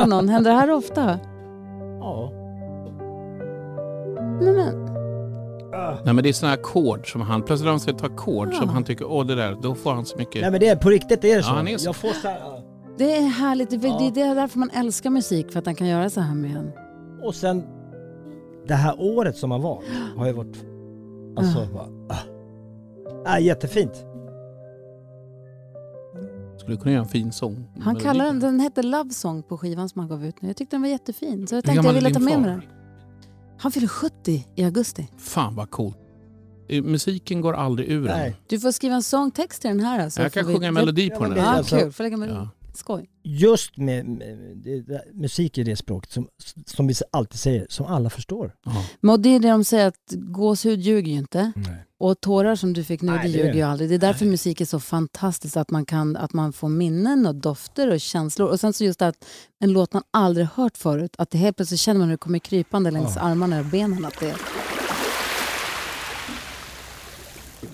Kära 0.06 0.16
någon, 0.16 0.28
händer 0.28 0.50
det 0.50 0.56
här 0.56 0.70
ofta? 0.70 1.18
Ja. 2.00 2.32
Nej 4.40 4.52
men, 4.52 4.84
Nej 6.04 6.14
men 6.14 6.22
det 6.24 6.28
är 6.28 6.46
här 6.46 6.54
ackord 6.54 7.12
som 7.12 7.20
han, 7.20 7.42
plötsligt 7.42 7.64
när 7.64 7.70
han 7.70 7.80
ska 7.80 7.92
ta 7.92 8.06
ackord 8.06 8.54
som 8.54 8.68
han 8.68 8.84
tycker, 8.84 9.04
åh 9.04 9.26
det 9.26 9.34
där, 9.34 9.56
då 9.62 9.74
får 9.74 9.92
han 9.92 10.04
så 10.04 10.16
mycket... 10.16 10.42
Nej 10.42 10.50
men 10.50 10.60
det 10.60 10.68
är 10.68 10.76
på 10.76 10.90
riktigt 10.90 11.22
det 11.22 11.32
är 11.32 11.42
så. 11.42 11.50
Ja, 11.50 11.54
han 11.54 11.68
är 11.68 11.78
så. 11.78 11.88
Jag 11.88 11.96
får 11.96 12.08
så 12.08 12.28
här, 12.28 12.38
ja. 12.38 12.62
Det 12.98 13.16
är 13.16 13.28
härligt. 13.28 13.70
Det 13.70 13.76
är, 13.76 14.14
det 14.14 14.20
är 14.20 14.34
därför 14.34 14.58
man 14.58 14.70
älskar 14.70 15.10
musik, 15.10 15.52
för 15.52 15.58
att 15.58 15.64
den 15.64 15.74
kan 15.74 15.86
göra 15.86 16.10
så 16.10 16.20
här 16.20 16.34
med 16.34 16.56
en. 16.56 16.70
Och 17.22 17.34
sen 17.34 17.64
det 18.66 18.74
här 18.74 18.94
året 18.98 19.36
som 19.36 19.50
har 19.50 19.58
varit 19.58 19.84
har 20.16 20.26
ju 20.26 20.32
varit... 20.32 20.56
Alltså, 21.36 21.66
bara, 21.74 21.86
ah. 22.08 22.18
Ah, 23.26 23.38
jättefint. 23.38 24.04
Skulle 26.58 26.76
kunna 26.76 26.90
göra 26.92 27.02
en 27.02 27.08
fin 27.08 27.32
sång. 27.32 27.68
Han 27.80 27.96
kallar 27.96 28.24
den, 28.24 28.40
den 28.40 28.60
hette 28.60 28.82
Love 28.82 29.10
Song 29.10 29.42
på 29.42 29.58
skivan 29.58 29.88
som 29.88 29.98
han 30.00 30.08
gav 30.08 30.24
ut 30.24 30.42
nu. 30.42 30.48
Jag 30.48 30.56
tyckte 30.56 30.76
den 30.76 30.82
var 30.82 30.88
jättefin, 30.88 31.46
så 31.46 31.54
jag 31.54 31.64
tänkte 31.64 31.86
jag 31.88 31.94
ville 31.94 32.10
ta 32.14 32.20
med 32.20 32.40
mig 32.40 32.50
den. 32.50 32.62
Han 33.58 33.72
fyller 33.72 33.88
70 33.88 34.46
i 34.56 34.64
augusti. 34.64 35.08
Fan 35.16 35.54
vad 35.54 35.70
coolt. 35.70 35.96
Eh, 36.68 36.82
Musiken 36.82 37.40
går 37.40 37.52
aldrig 37.54 37.88
ur 37.88 37.98
en. 37.98 38.18
Nej. 38.18 38.36
Du 38.46 38.60
får 38.60 38.72
skriva 38.72 38.94
en 38.94 39.02
sångtext 39.02 39.62
till 39.62 39.70
den 39.70 39.80
här. 39.80 40.04
Alltså, 40.04 40.22
Jag 40.22 40.32
kan 40.32 40.46
vi- 40.46 40.54
sjunga 40.54 40.68
en 40.68 40.74
melodi 40.74 41.10
på 41.10 41.22
den 41.24 41.32
här. 41.32 41.38
Ja, 41.38 41.46
Alltså- 41.46 41.78
kul. 41.78 41.92
Får 41.92 42.04
lägga 42.04 42.16
melodi. 42.16 42.38
Ja. 42.38 42.48
Skoj. 42.76 43.08
Just 43.22 43.76
med, 43.76 44.06
med 44.06 44.56
det, 44.56 45.04
musik 45.14 45.58
är 45.58 45.64
det 45.64 45.76
språket 45.76 46.12
som, 46.12 46.28
som 46.66 46.86
vi 46.86 46.94
alltid 47.10 47.40
säger, 47.40 47.66
som 47.68 47.86
alla 47.86 48.10
förstår. 48.10 48.54
Ja. 48.64 48.84
Men 49.00 49.22
det 49.22 49.28
är 49.28 49.40
det 49.40 49.48
de 49.48 49.64
säger 49.64 49.86
att 49.86 50.12
gåshud 50.12 50.80
ljuger 50.80 51.12
ju 51.12 51.18
inte. 51.18 51.52
Nej. 51.56 51.84
Och 51.98 52.20
tårar 52.20 52.56
som 52.56 52.72
du 52.72 52.84
fick 52.84 53.02
nu, 53.02 53.12
Nej, 53.12 53.22
det 53.22 53.38
ljuger 53.38 53.54
ju 53.54 53.62
aldrig. 53.62 53.90
Det 53.90 53.94
är 53.94 53.98
därför 53.98 54.26
musik 54.26 54.60
är 54.60 54.64
så 54.64 54.80
fantastiskt, 54.80 55.56
att 55.56 55.70
man, 55.70 55.86
kan, 55.86 56.16
att 56.16 56.32
man 56.32 56.52
får 56.52 56.68
minnen 56.68 57.26
och 57.26 57.34
dofter 57.34 57.90
och 57.90 58.00
känslor. 58.00 58.48
Och 58.48 58.60
sen 58.60 58.72
så 58.72 58.84
just 58.84 59.02
att 59.02 59.24
en 59.58 59.72
låt 59.72 59.92
man 59.92 60.02
aldrig 60.10 60.46
hört 60.46 60.76
förut, 60.76 61.14
att 61.18 61.30
det 61.30 61.38
helt 61.38 61.56
plötsligt 61.56 61.80
känner 61.80 61.98
man 61.98 62.08
hur 62.08 62.14
det 62.14 62.18
kommer 62.18 62.38
krypande 62.38 62.90
längs 62.90 63.16
armarna 63.16 63.58
och 63.58 63.64
benen. 63.64 64.04
Att 64.04 64.20
det... 64.20 64.36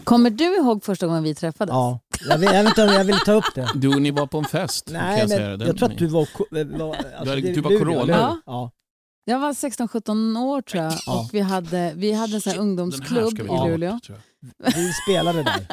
Kommer 0.04 0.30
du 0.30 0.56
ihåg 0.56 0.84
första 0.84 1.06
gången 1.06 1.22
vi 1.22 1.34
träffades? 1.34 1.72
Ja, 1.72 2.00
jag 2.28 2.38
vill, 2.38 2.48
jag 2.52 2.62
vet 2.62 2.68
inte 2.70 2.82
om 2.84 2.88
jag 2.92 3.04
vill 3.04 3.18
ta 3.18 3.32
upp 3.32 3.54
det. 3.54 3.68
Du, 3.74 4.00
ni 4.00 4.10
var 4.10 4.26
på 4.26 4.38
en 4.38 4.44
fest. 4.44 4.84
kan 4.84 4.94
Nej, 4.94 5.18
jag, 5.20 5.28
men 5.28 5.60
jag, 5.66 5.76
tror 5.78 5.90
att 5.92 5.98
du 5.98 6.06
var... 6.06 6.24
ko- 6.32 6.46
var 6.50 6.94
alltså, 6.94 7.34
hade- 7.34 7.40
du 7.40 7.60
var 7.60 7.70
Luleå, 7.70 7.84
corona. 7.94 8.12
Ja. 8.12 8.38
ja. 8.46 8.70
Jag 9.24 9.38
var 9.38 9.52
16-17 9.52 10.38
år 10.38 10.62
tror 10.62 10.82
jag 10.82 10.92
Ja. 11.06 11.20
och 11.20 11.34
vi 11.34 11.40
hade, 11.40 11.92
vi 11.96 12.12
hade 12.12 12.34
en 12.34 12.40
sån 12.40 12.56
ungdomsklubb 12.58 13.38
i 13.38 13.42
Luleå. 13.42 13.98
jag. 14.08 14.16
Vi 14.76 14.92
spelade 14.92 15.42
där. 15.42 15.66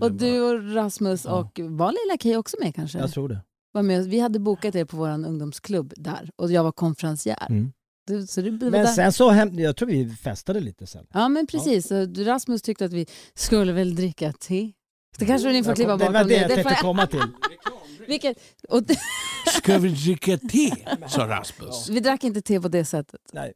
Och 0.00 0.12
du 0.12 0.40
och 0.40 0.74
Rasmus 0.74 1.24
Ja. 1.24 1.30
och 1.32 1.60
var 1.62 1.92
Lilla 1.92 2.18
Kay 2.20 2.36
också 2.36 2.56
med 2.60 2.74
kanske? 2.74 2.98
Jag 2.98 3.12
tror 3.12 3.28
det. 3.28 3.40
Var 3.72 3.82
med. 3.82 4.04
Vi 4.06 4.20
hade 4.20 4.38
bokat 4.38 4.74
er 4.74 4.84
på 4.84 4.96
vår 4.96 5.08
ungdomsklubb 5.08 5.92
där 5.96 6.30
och 6.36 6.52
jag 6.52 6.64
var 6.64 6.72
konferencier. 6.72 7.46
Mm. 7.48 7.72
Du, 8.06 8.26
så 8.26 8.40
du, 8.40 8.50
Men 8.50 8.72
där. 8.72 8.86
sen 8.86 9.12
så, 9.12 9.30
hem, 9.30 9.58
jag 9.58 9.76
tror 9.76 9.88
vi 9.88 10.10
festade 10.10 10.60
lite 10.60 10.86
sen. 10.86 11.06
Ja 11.14 11.28
men 11.28 11.46
precis, 11.46 11.86
Så 11.88 12.04
du- 12.06 12.24
Rasmus 12.24 12.62
tyckte 12.62 12.84
att 12.84 12.92
vi 12.92 13.06
skulle 13.34 13.72
väl 13.72 13.94
dricka 13.94 14.32
te. 14.32 14.72
Det 15.18 15.26
kanske 15.26 15.48
ni 15.52 15.64
får 15.64 15.74
kliva 15.74 15.92
kom- 15.92 15.98
det 15.98 16.04
bakom 16.04 16.12
var 16.12 16.24
det 16.28 16.34
jag 16.36 16.54
tänkte 16.54 16.74
komma 16.82 17.06
till. 17.06 17.22
Vilket, 18.08 18.38
och, 18.68 18.82
Ska 19.56 19.78
vi 19.78 19.88
dricka 19.88 20.38
te? 20.38 20.70
sa 21.08 21.26
Rasmus. 21.28 21.88
vi 21.88 22.00
drack 22.00 22.24
inte 22.24 22.42
te 22.42 22.60
på 22.60 22.68
det 22.68 22.84
sättet. 22.84 23.20
Nej. 23.32 23.52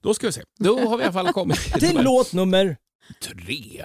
Då 0.00 0.14
ska 0.14 0.26
vi 0.26 0.32
se. 0.32 0.42
Då 0.58 0.88
har 0.88 0.96
vi 0.96 1.02
i 1.02 1.06
alla 1.06 1.12
fall 1.12 1.32
kommit 1.32 1.58
Till 1.74 2.02
låt 2.02 2.32
nummer... 2.32 2.76
tre. 3.22 3.84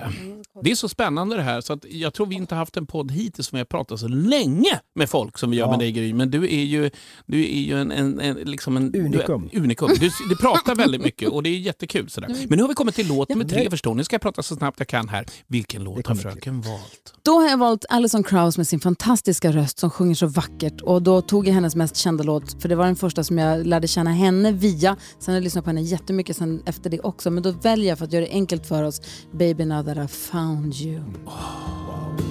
Det 0.64 0.72
är 0.72 0.76
så 0.76 0.90
spännande 0.90 1.36
det 1.36 1.42
här 1.42 1.62
så 1.62 1.74
att 1.74 1.86
jag 1.90 2.14
tror 2.14 2.26
vi 2.26 2.36
inte 2.36 2.56
haft 2.56 2.78
en 2.78 2.86
podd 2.86 3.12
hittills 3.12 3.48
som 3.48 3.56
vi 3.56 3.60
har 3.60 3.66
pratat 3.66 4.00
så 4.00 4.08
länge 4.08 4.80
med 4.96 5.10
folk 5.10 5.38
som 5.38 5.52
vi 5.52 5.58
gör 5.58 5.66
Ja. 5.66 5.70
med 5.72 5.80
dig 5.80 5.92
Gry. 5.92 6.14
Men 6.14 6.32
du 6.32 6.44
är 6.44 6.64
ju, 6.64 6.90
du 7.26 7.42
är 7.46 7.60
ju 7.62 7.82
en, 7.82 7.92
en, 7.92 8.20
en, 8.20 8.36
liksom 8.36 8.78
en 8.78 8.96
Unikum. 8.96 9.50
Du, 9.54 9.60
unikum. 9.60 9.90
Du, 10.00 10.10
du 10.30 10.36
pratar 10.36 10.76
väldigt 10.76 11.02
mycket 11.02 11.30
och 11.30 11.44
det 11.44 11.50
är 11.50 11.58
jättekul. 11.58 12.10
Sådär. 12.10 12.36
Men 12.50 12.58
nu 12.58 12.64
har 12.64 12.68
vi 12.70 12.74
kommit 12.76 12.96
till 12.96 13.08
låt 13.08 13.30
nummer 13.30 13.46
tre 13.46 13.70
förstår 13.70 13.92
ni. 13.94 13.98
Nu 13.98 14.04
ska 14.04 14.14
jag 14.14 14.22
prata 14.22 14.44
så 14.44 14.56
snabbt 14.56 14.80
jag 14.80 14.88
kan 14.88 15.10
här. 15.10 15.26
Vilken 15.48 15.84
låt 15.84 16.08
har 16.08 16.16
fröken 16.16 16.62
valt? 16.62 17.14
Då 17.24 17.32
har 17.32 17.50
jag 17.50 17.58
valt 17.58 17.86
Alison 17.90 18.24
Krauss 18.24 18.58
med 18.58 18.68
sin 18.68 18.80
fantastiska 18.80 19.52
röst 19.52 19.80
som 19.80 19.90
sjunger 19.90 20.16
så 20.16 20.28
vackert. 20.28 20.82
Och 20.82 21.02
då 21.02 21.22
tog 21.22 21.48
jag 21.48 21.54
hennes 21.54 21.76
mest 21.76 21.96
kända 21.96 22.24
låt, 22.24 22.62
för 22.62 22.70
det 22.70 22.76
var 22.76 22.86
den 22.86 22.96
första 22.96 23.24
som 23.24 23.38
jag 23.38 23.68
lärde 23.68 23.88
känna 23.88 24.12
henne 24.12 24.52
via. 24.52 24.98
Sen 25.20 25.32
har 25.32 25.34
jag 25.34 25.44
lyssnat 25.44 25.64
på 25.64 25.70
henne 25.70 25.82
jättemycket 25.82 26.38
sen 26.38 26.64
efter 26.66 26.90
det 26.90 27.00
också. 27.00 27.32
Men 27.32 27.44
då 27.44 27.52
väljer 27.52 27.90
jag 27.90 27.98
för 27.98 28.06
att 28.06 28.14
göra 28.14 28.26
det 28.26 28.32
enkelt 28.32 28.68
för 28.68 28.84
oss, 28.84 29.02
Baby 29.36 29.66
Now 29.66 29.82
That 29.82 29.98
I've 29.98 30.12
Found 30.12 30.80
You. 30.80 31.04
Baby, 31.28 32.31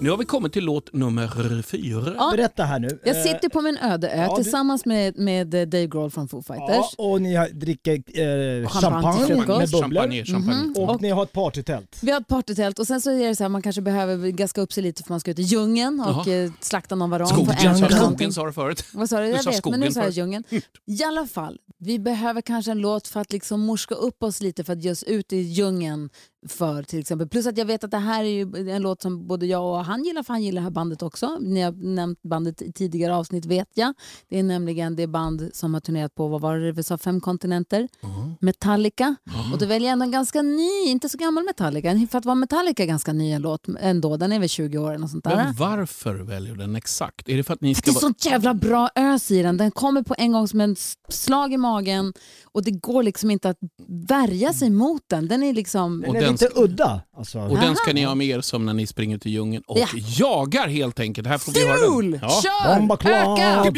Nu 0.00 0.10
har 0.10 0.16
vi 0.16 0.24
kommit 0.24 0.52
till 0.52 0.64
låt 0.64 0.92
nummer 0.92 1.62
fyra. 1.62 2.14
Ja. 2.18 2.30
Berätta 2.36 2.64
här 2.64 2.78
nu. 2.78 3.00
Jag 3.04 3.16
sitter 3.16 3.48
på 3.48 3.60
min 3.60 3.76
öde 3.78 4.10
ö 4.10 4.22
ja, 4.22 4.36
du- 4.36 4.42
tillsammans 4.42 4.84
med, 4.86 5.18
med 5.18 5.46
Dave 5.46 5.86
Grohl 5.86 6.10
från 6.10 6.28
Foo 6.28 6.42
Fighters. 6.42 6.94
Ja, 6.98 7.04
och 7.04 7.22
ni 7.22 7.48
dricker 7.52 7.92
eh, 7.92 8.68
Champagne 8.68 9.02
champagne 9.02 9.36
med 9.36 9.46
bubblor. 9.46 9.80
Champagne, 9.82 10.24
champagne. 10.24 10.62
Mhm. 10.62 10.74
Och, 10.76 11.02
ni 11.02 11.10
har 11.10 11.22
ett 11.22 11.32
partytält. 11.32 11.98
Vi 12.02 12.10
har 12.10 12.20
ett 12.20 12.26
partytält 12.28 12.78
och 12.78 12.86
sen 12.86 13.00
så 13.00 13.10
är 13.10 13.28
det 13.28 13.36
så 13.36 13.44
här 13.44 13.48
man 13.48 13.62
kanske 13.62 13.82
behöver 13.82 14.28
gaska 14.30 14.60
upp 14.60 14.72
sig 14.72 14.82
lite 14.82 15.02
för 15.02 15.12
man 15.12 15.20
ska 15.20 15.30
ut 15.30 15.38
i 15.38 15.42
djungeln 15.42 16.00
och 16.00 16.26
Jaha. 16.26 16.44
eh, 16.44 16.50
slakta 16.60 16.94
någon 16.94 17.10
varan 17.10 17.26
Skogen, 17.26 17.46
på 17.46 17.52
en 17.66 17.78
sa- 17.78 17.88
skogen 18.06 18.32
sa 18.32 18.46
du 18.46 18.52
förut. 18.52 18.84
Vad 18.94 19.08
sa 19.08 19.20
du? 19.20 19.26
Du 19.26 19.30
Jag 19.32 19.44
sa 19.44 19.50
vet, 19.50 19.64
men 19.66 19.80
nu 19.80 19.92
sa 19.92 20.00
jag 20.02 20.10
djungeln. 20.10 20.44
I 20.86 21.04
alla 21.04 21.26
fall, 21.26 21.58
vi 21.78 21.98
behöver 21.98 22.40
kanske 22.40 22.70
en 22.70 22.78
låt 22.78 23.08
för 23.08 23.20
att 23.20 23.32
liksom 23.32 23.60
morska 23.60 23.94
upp 23.94 24.22
oss 24.22 24.40
lite 24.40 24.64
för 24.64 24.72
att 24.72 24.84
ge 24.84 24.90
oss 24.90 25.02
ut 25.02 25.32
i 25.32 25.36
djungeln 25.40 26.10
för 26.48 26.82
till 26.82 26.98
exempel. 26.98 27.28
Plus 27.28 27.46
att 27.46 27.58
jag 27.58 27.64
vet 27.64 27.84
att 27.84 27.90
det 27.90 27.96
här 27.96 28.24
är 28.24 28.68
en 28.68 28.82
låt 28.82 29.02
som 29.02 29.26
både 29.26 29.46
jag 29.46 29.64
och 29.64 29.84
han 29.84 30.04
gillar, 30.04 30.22
för 30.22 30.32
han 30.32 30.42
gillar 30.42 30.60
det 30.60 30.64
här 30.64 30.70
bandet 30.70 31.02
också. 31.02 31.38
Ni 31.40 31.60
har 31.60 31.72
nämnt 31.72 32.22
bandet 32.22 32.62
i 32.62 32.72
tidigare 32.72 33.14
avsnitt 33.16 33.46
vet 33.46 33.68
jag. 33.74 33.94
Det 34.28 34.38
är 34.38 34.42
nämligen 34.42 34.96
det 34.96 35.06
band 35.06 35.50
som 35.52 35.74
har 35.74 35.80
turnerat 35.80 36.14
på, 36.14 36.28
vad 36.28 36.40
var 36.40 36.58
det 36.58 36.72
vi 36.72 36.82
sa, 36.82 36.98
fem 36.98 37.20
kontinenter. 37.20 37.88
Metallica. 38.40 39.16
Och 39.52 39.58
då 39.58 39.66
väljer 39.66 39.88
jag 39.88 39.92
ändå 39.92 40.04
en 40.04 40.10
ganska 40.10 40.42
ny, 40.42 40.82
inte 40.86 41.08
så 41.08 41.18
gammal 41.18 41.44
Metallica. 41.44 42.06
För 42.10 42.18
att 42.18 42.24
vara 42.24 42.34
Metallica 42.34 42.84
ganska 42.86 43.12
ny 43.12 43.32
en 43.32 43.42
låt 43.42 43.66
ändå. 43.80 44.16
Den 44.16 44.32
är 44.32 44.38
väl 44.38 44.48
20 44.48 44.78
år 44.78 44.94
eller 44.94 45.06
sånt 45.06 45.24
där. 45.24 45.36
Men 45.36 45.54
varför 45.54 46.14
väljer 46.14 46.52
du 46.54 46.58
den 46.58 46.76
exakt? 46.76 47.28
Är 47.28 47.36
det 47.36 47.42
för 47.42 47.54
att 47.54 47.60
ni 47.60 47.68
Det 47.68 47.74
ska 47.74 47.90
är 47.90 47.94
vara... 47.94 48.00
sånt 48.00 48.26
jävla 48.26 48.54
bra 48.54 48.90
ös 48.94 49.30
i 49.30 49.42
den. 49.42 49.56
Den 49.56 49.70
kommer 49.70 50.02
på 50.02 50.14
en 50.18 50.32
gång 50.32 50.48
som 50.48 50.60
en 50.60 50.76
slag 51.08 51.52
i 51.52 51.56
magen 51.56 52.12
och 52.44 52.64
det 52.64 52.70
går 52.70 53.02
liksom 53.02 53.30
inte 53.30 53.48
att 53.50 53.58
värja 54.08 54.52
sig 54.52 54.70
mot 54.70 55.02
den. 55.06 55.28
Den 55.28 55.42
är 55.42 55.52
liksom... 55.52 56.04
Och 56.08 56.14
den 56.14 56.35
ska- 56.38 56.60
udda. 56.60 57.00
Alltså. 57.18 57.38
Och 57.40 57.58
den 57.58 57.76
ska 57.76 57.92
ni 57.92 58.04
ha 58.04 58.14
med 58.14 58.26
er 58.26 58.40
som 58.40 58.66
när 58.66 58.74
ni 58.74 58.86
springer 58.86 59.18
till 59.18 59.32
djungeln 59.32 59.62
och 59.66 59.78
Ja. 59.78 59.86
jagar 59.94 60.68
helt 60.68 61.00
enkelt. 61.00 61.28
Här 61.28 61.38
får 61.38 61.52
vi 61.52 61.66
höra 61.66 61.76
den. 61.76 62.20
Kör! 62.20 62.76
Bomba 62.78 62.96
Club. 62.96 63.12
Öka! 63.14 63.72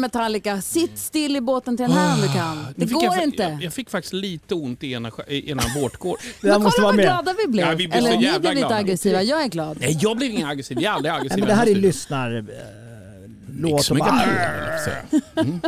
Med 0.00 0.08
Metallica. 0.08 0.60
Sitt 0.60 0.98
still 0.98 1.36
i 1.36 1.40
båten 1.40 1.76
till 1.76 1.86
den 1.86 1.96
här 1.96 2.14
om 2.14 2.20
du 2.20 2.28
kan. 2.28 2.66
Det 2.76 2.86
går 2.86 3.04
jag, 3.04 3.22
inte. 3.24 3.42
Jag, 3.42 3.62
jag 3.62 3.72
fick 3.72 3.90
faktiskt 3.90 4.12
lite 4.12 4.54
ont 4.54 4.84
i 4.84 4.92
ena, 4.92 5.10
i 5.28 5.50
ena 5.50 5.62
vårtgård. 5.80 6.18
Det 6.40 6.46
där 6.46 6.54
Men 6.54 6.62
måste 6.62 6.80
kolla 6.80 6.86
vara 6.86 6.96
vad 6.96 6.96
med. 6.96 7.04
glada 7.04 7.34
vi 7.44 7.48
blev. 7.52 7.66
Ja, 7.66 7.74
vi 7.74 7.88
blev 7.88 7.98
Eller 7.98 8.10
ni 8.10 8.18
blev 8.18 8.42
lite 8.42 8.54
glada. 8.54 8.74
aggressiva. 8.74 9.22
Jag 9.22 9.42
är 9.42 9.48
glad. 9.48 9.76
Nej, 9.80 9.98
jag 10.00 10.16
blev 10.16 10.30
ingen 10.30 10.48
aggressiv. 10.48 10.80
Jag 10.80 10.90
är 10.90 10.94
aldrig 10.96 11.14
aggressiv. 11.14 11.38
Nej, 11.38 11.40
men 11.40 11.48
det 11.48 11.54
här 11.54 11.66
är 11.70 11.74
lyssnar... 11.74 12.36
Eh, 12.36 12.44
låt 13.60 13.90
och 13.90 13.98
inte. 13.98 15.02
Mm. 15.36 15.60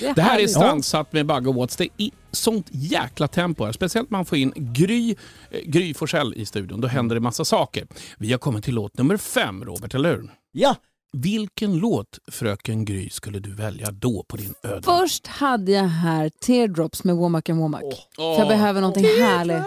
Det 0.00 0.12
Det 0.16 0.22
här 0.22 0.38
är 0.38 0.46
strandsatt 0.46 1.12
med 1.12 1.26
Bagge 1.26 1.52
Watts. 1.52 1.76
Det 1.76 1.88
är 1.96 2.10
sånt 2.30 2.66
jäkla 2.70 3.28
tempo 3.28 3.64
här. 3.64 3.72
Speciellt 3.72 4.10
när 4.10 4.18
man 4.18 4.24
får 4.24 4.38
in 4.38 4.52
Gry, 4.56 5.10
eh, 5.50 5.60
Gry 5.64 5.94
Forssell 5.94 6.34
i 6.36 6.46
studion. 6.46 6.80
Då 6.80 6.88
händer 6.88 7.14
det 7.14 7.20
massa 7.20 7.44
saker. 7.44 7.86
Vi 8.18 8.32
har 8.32 8.38
kommit 8.38 8.64
till 8.64 8.74
låt 8.74 8.98
nummer 8.98 9.16
fem, 9.16 9.64
Robert, 9.64 9.94
eller 9.94 10.10
hur? 10.10 10.30
Ja, 10.52 10.76
Vilken 11.16 11.76
låt, 11.76 12.18
fröken 12.30 12.84
Gry, 12.84 13.10
skulle 13.10 13.38
du 13.38 13.54
välja 13.54 13.90
då 13.90 14.24
på 14.28 14.36
din 14.36 14.54
öde? 14.62 14.82
Först 14.82 15.26
hade 15.26 15.72
jag 15.72 15.84
här 15.84 16.28
Teardrops 16.28 17.04
med 17.04 17.16
Womack 17.16 17.48
and 17.48 17.60
Womack. 17.60 17.82
Åh. 18.18 18.34
För 18.34 18.38
jag 18.38 18.48
behöver 18.48 18.80
någonting 18.80 19.04
härligt. 19.04 19.62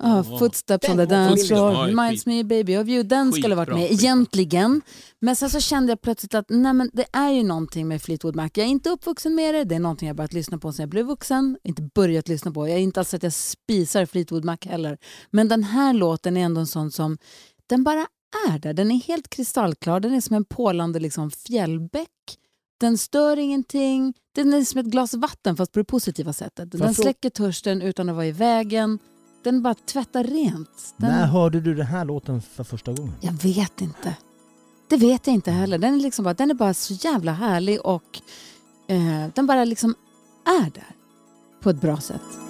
Ah, 0.00 0.22
footsteps 0.38 0.88
on 0.88 0.96
the 0.96 1.06
dance 1.06 1.46
floor, 1.46 1.86
reminds 1.86 2.26
me 2.26 2.44
baby 2.44 2.76
of 2.76 2.88
you. 2.88 3.02
Den 3.02 3.32
skulle 3.32 3.54
varit 3.54 3.68
skitbra, 3.68 3.82
med 3.82 3.92
egentligen. 3.92 4.82
Men 5.20 5.36
sen 5.36 5.50
så 5.50 5.60
kände 5.60 5.92
jag 5.92 6.00
plötsligt 6.00 6.34
att 6.34 6.46
nej 6.48 6.72
men 6.72 6.90
det 6.92 7.06
är 7.12 7.30
ju 7.30 7.42
någonting 7.42 7.88
med 7.88 8.02
Fleetwood 8.02 8.36
Mac. 8.36 8.50
Jag 8.54 8.66
är 8.66 8.70
inte 8.70 8.90
uppvuxen 8.90 9.34
med 9.34 9.54
det. 9.54 9.64
Det 9.64 9.74
är 9.74 9.78
någonting 9.78 10.08
jag 10.08 10.16
börjat 10.16 10.32
lyssna 10.32 10.58
på 10.58 10.72
sen 10.72 10.82
jag 10.82 10.90
blev 10.90 11.06
vuxen. 11.06 11.58
Inte 11.64 11.82
börjat 11.82 12.28
lyssna 12.28 12.50
på. 12.50 12.68
Jag 12.68 12.76
är 12.76 12.80
inte 12.80 13.00
alls 13.00 13.14
att 13.14 13.22
jag 13.22 13.32
spisar 13.32 14.06
Fleetwood 14.06 14.44
Mac 14.44 14.58
heller. 14.60 14.98
Men 15.30 15.48
den 15.48 15.64
här 15.64 15.92
låten 15.92 16.36
är 16.36 16.40
ändå 16.40 16.60
en 16.60 16.66
sån 16.66 16.90
som, 16.90 17.18
den 17.66 17.84
bara 17.84 18.06
är 18.48 18.58
där. 18.58 18.72
Den 18.72 18.90
är 18.90 18.96
helt 18.96 19.30
kristallklar. 19.30 20.00
Den 20.00 20.14
är 20.14 20.20
som 20.20 20.36
en 20.36 20.44
pålande 20.44 21.00
liksom 21.00 21.30
fjällbäck. 21.30 22.08
Den 22.80 22.98
stör 22.98 23.36
ingenting. 23.36 24.14
Den 24.34 24.54
är 24.54 24.64
som 24.64 24.80
ett 24.80 24.86
glas 24.86 25.14
vatten 25.14 25.56
fast 25.56 25.72
på 25.72 25.78
det 25.78 25.84
positiva 25.84 26.32
sättet. 26.32 26.70
Den 26.72 26.94
släcker 26.94 27.30
törsten 27.30 27.82
utan 27.82 28.08
att 28.08 28.14
vara 28.14 28.26
i 28.26 28.32
vägen. 28.32 28.98
Den 29.44 29.62
bara 29.62 29.74
tvättar 29.74 30.24
rent. 30.24 30.94
Den... 30.96 31.10
när 31.10 31.26
hörde 31.26 31.60
du 31.60 31.74
den 31.74 31.86
här 31.86 32.04
låten 32.04 32.42
för 32.42 32.64
första 32.64 32.92
gången? 32.92 33.14
Jag 33.20 33.32
vet 33.32 33.80
inte. 33.80 34.16
Det 34.88 34.96
vet 34.96 35.26
jag 35.26 35.34
inte 35.34 35.50
heller. 35.50 35.78
Den 35.78 35.94
är, 35.94 35.98
liksom 35.98 36.24
bara, 36.24 36.34
den 36.34 36.50
är 36.50 36.54
bara 36.54 36.74
så 36.74 36.94
jävla 36.94 37.32
härlig 37.32 37.86
och 37.86 38.20
eh, 38.88 39.26
den 39.34 39.46
bara 39.46 39.64
liksom 39.64 39.94
är 40.44 40.70
där 40.70 40.96
på 41.60 41.70
ett 41.70 41.80
bra 41.80 41.96
sätt. 41.96 42.49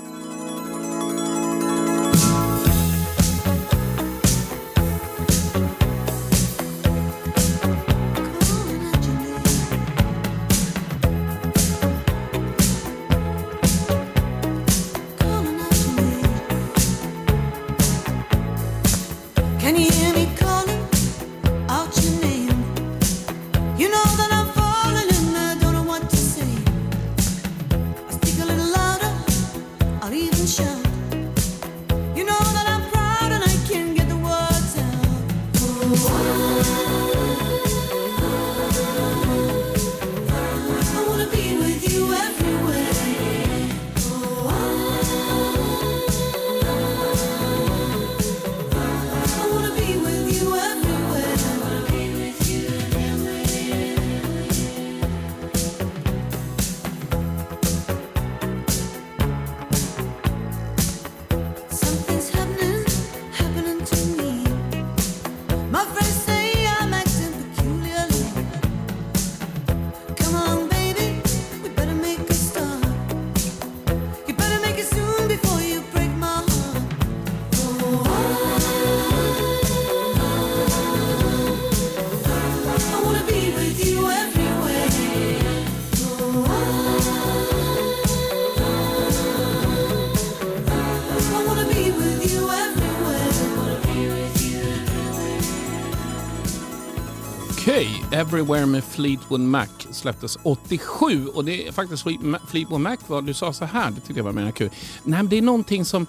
Everywhere 98.20 98.66
med 98.66 98.84
Fleetwood 98.84 99.40
Mac 99.40 99.66
släpptes 99.90 100.38
87 100.42 101.26
och 101.26 101.44
det 101.44 101.68
är 101.68 101.72
faktiskt 101.72 102.02
Fleetwood 102.48 102.80
Mac 102.80 102.96
var, 103.06 103.22
du 103.22 103.34
sa 103.34 103.52
så 103.52 103.64
här, 103.64 103.90
det 103.90 104.00
tyckte 104.00 104.14
jag 104.14 104.24
var 104.24 104.32
mer 104.32 104.50
kul. 104.50 104.70
Nej 105.04 105.18
men 105.22 105.28
det 105.28 105.38
är 105.38 105.42
någonting 105.42 105.84
som 105.84 106.06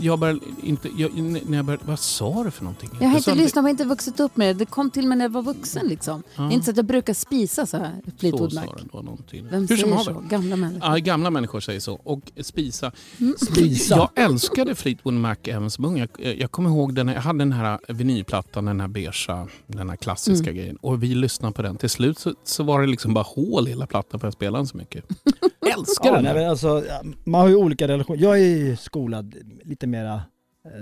jag 0.00 0.18
börjar 0.18 0.40
inte, 0.64 0.88
jag, 0.96 1.14
när 1.16 1.56
jag 1.56 1.64
började, 1.64 1.84
vad 1.86 1.98
sa 1.98 2.44
du 2.44 2.50
för 2.50 2.64
någonting? 2.64 2.90
Jag 3.00 3.08
har 3.08 3.16
inte 3.16 3.34
lyssnat, 3.34 3.54
jag 3.56 3.62
har 3.62 3.68
inte 3.70 3.84
vuxit 3.84 4.20
upp 4.20 4.36
med 4.36 4.48
det. 4.56 4.58
Det 4.58 4.66
kom 4.66 4.90
till 4.90 5.06
mig 5.08 5.18
när 5.18 5.24
jag 5.24 5.30
var 5.32 5.42
vuxen. 5.42 5.86
Liksom. 5.88 6.22
Ja. 6.36 6.52
Inte 6.52 6.64
så 6.64 6.70
att 6.70 6.76
jag 6.76 6.86
brukar 6.86 7.14
spisa 7.14 7.66
så 7.66 7.76
här, 7.76 7.92
Fleetwood 8.18 8.52
så 8.52 8.60
Mac. 8.60 8.66
sa 8.66 8.74
det 8.74 8.82
då 8.92 9.02
någonting. 9.02 9.46
Vem 9.50 9.60
Hur 9.68 9.76
säger 9.76 9.96
som 9.96 10.04
så? 10.14 10.20
Gamla 10.28 10.56
människor. 10.56 10.88
Ja, 10.90 10.96
gamla 10.96 11.30
människor 11.30 11.60
säger 11.60 11.80
så. 11.80 11.94
Och 11.94 12.20
spisa. 12.42 12.92
Spisa. 13.52 13.96
Jag 13.96 14.24
älskade 14.24 14.74
Fleetwood 14.74 15.14
Mac 15.14 15.36
även 15.44 15.70
som 15.70 15.84
ung. 15.84 15.98
Jag, 15.98 16.08
jag 16.38 16.50
kommer 16.50 16.70
ihåg 16.70 16.94
den, 16.94 17.08
jag 17.08 17.20
hade 17.20 17.38
den 17.38 17.52
här 17.52 17.78
vinylplattan, 17.88 18.64
den 18.64 18.80
här 18.80 18.88
beigea, 18.88 19.48
den 19.66 19.88
här 19.90 19.96
klassiska 19.96 20.50
Mm. 20.50 20.56
grejen. 20.56 20.76
Och 20.76 21.02
vi 21.02 21.14
lyssnade 21.14 21.54
på 21.54 21.62
den. 21.62 21.76
Till 21.76 21.90
slut 21.90 22.18
så, 22.18 22.34
så 22.44 22.62
var 22.62 22.80
det 22.80 22.86
liksom 22.86 23.14
bara 23.14 23.24
hål 23.24 23.66
i 23.66 23.70
hela 23.70 23.86
plattan 23.86 24.20
för 24.20 24.26
jag 24.26 24.34
spelade 24.34 24.58
den 24.58 24.66
så 24.66 24.76
mycket. 24.76 25.04
älskar 25.78 26.08
Ja, 26.08 26.12
den. 26.14 26.24
nej, 26.36 26.46
alltså, 26.46 26.84
man 27.24 27.40
har 27.40 27.48
ju 27.48 27.54
olika 27.56 27.88
relationer. 27.88 28.22
Jag 28.22 28.34
är 28.40 28.44
ju 28.46 28.76
skolad 28.76 29.34
lite 29.64 29.86
mera 29.86 30.22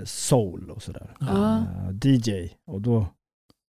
soul 0.05 0.69
och 0.71 0.83
sådär. 0.83 1.17
Ja. 1.19 1.57
Eh, 1.57 2.09
DJ 2.09 2.49
och 2.67 2.81
då 2.81 3.07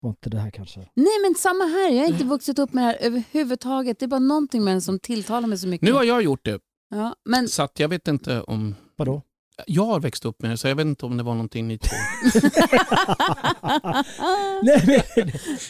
var 0.01 0.09
inte 0.09 0.29
det 0.29 0.39
här 0.39 0.51
kanske. 0.51 0.79
Nej 0.79 1.19
men 1.23 1.35
samma 1.37 1.63
här, 1.63 1.89
jag 1.91 1.99
har 2.05 2.07
inte 2.13 2.25
vuxit 2.25 2.59
upp 2.59 2.73
med 2.73 2.83
det 2.83 2.87
här 2.87 2.97
överhuvudtaget. 3.01 3.99
Det 3.99 4.05
är 4.05 4.07
bara 4.07 4.19
någonting 4.19 4.63
med 4.63 4.73
den 4.73 4.81
som 4.81 4.99
tilltalar 4.99 5.47
mig 5.47 5.57
så 5.57 5.67
mycket. 5.67 5.85
Nu 5.87 5.93
har 5.93 6.03
jag 6.03 6.21
gjort 6.21 6.45
det. 6.45 6.59
ja, 6.89 7.15
men 7.25 7.47
Så 7.47 7.63
att 7.63 7.79
jag 7.79 7.89
vet 7.89 8.07
inte 8.07 8.41
om... 8.41 8.75
Vadå? 8.95 9.21
Jag 9.67 9.85
har 9.85 9.99
växt 9.99 10.25
upp 10.25 10.41
med 10.41 10.51
det 10.51 10.57
så 10.57 10.67
jag 10.67 10.75
vet 10.75 10.85
inte 10.85 11.05
om 11.05 11.17
det 11.17 11.23
var 11.23 11.33
någonting 11.33 11.67
ni 11.67 11.77
två... 11.77 11.95
Nej, 14.63 14.83
men, 14.85 15.01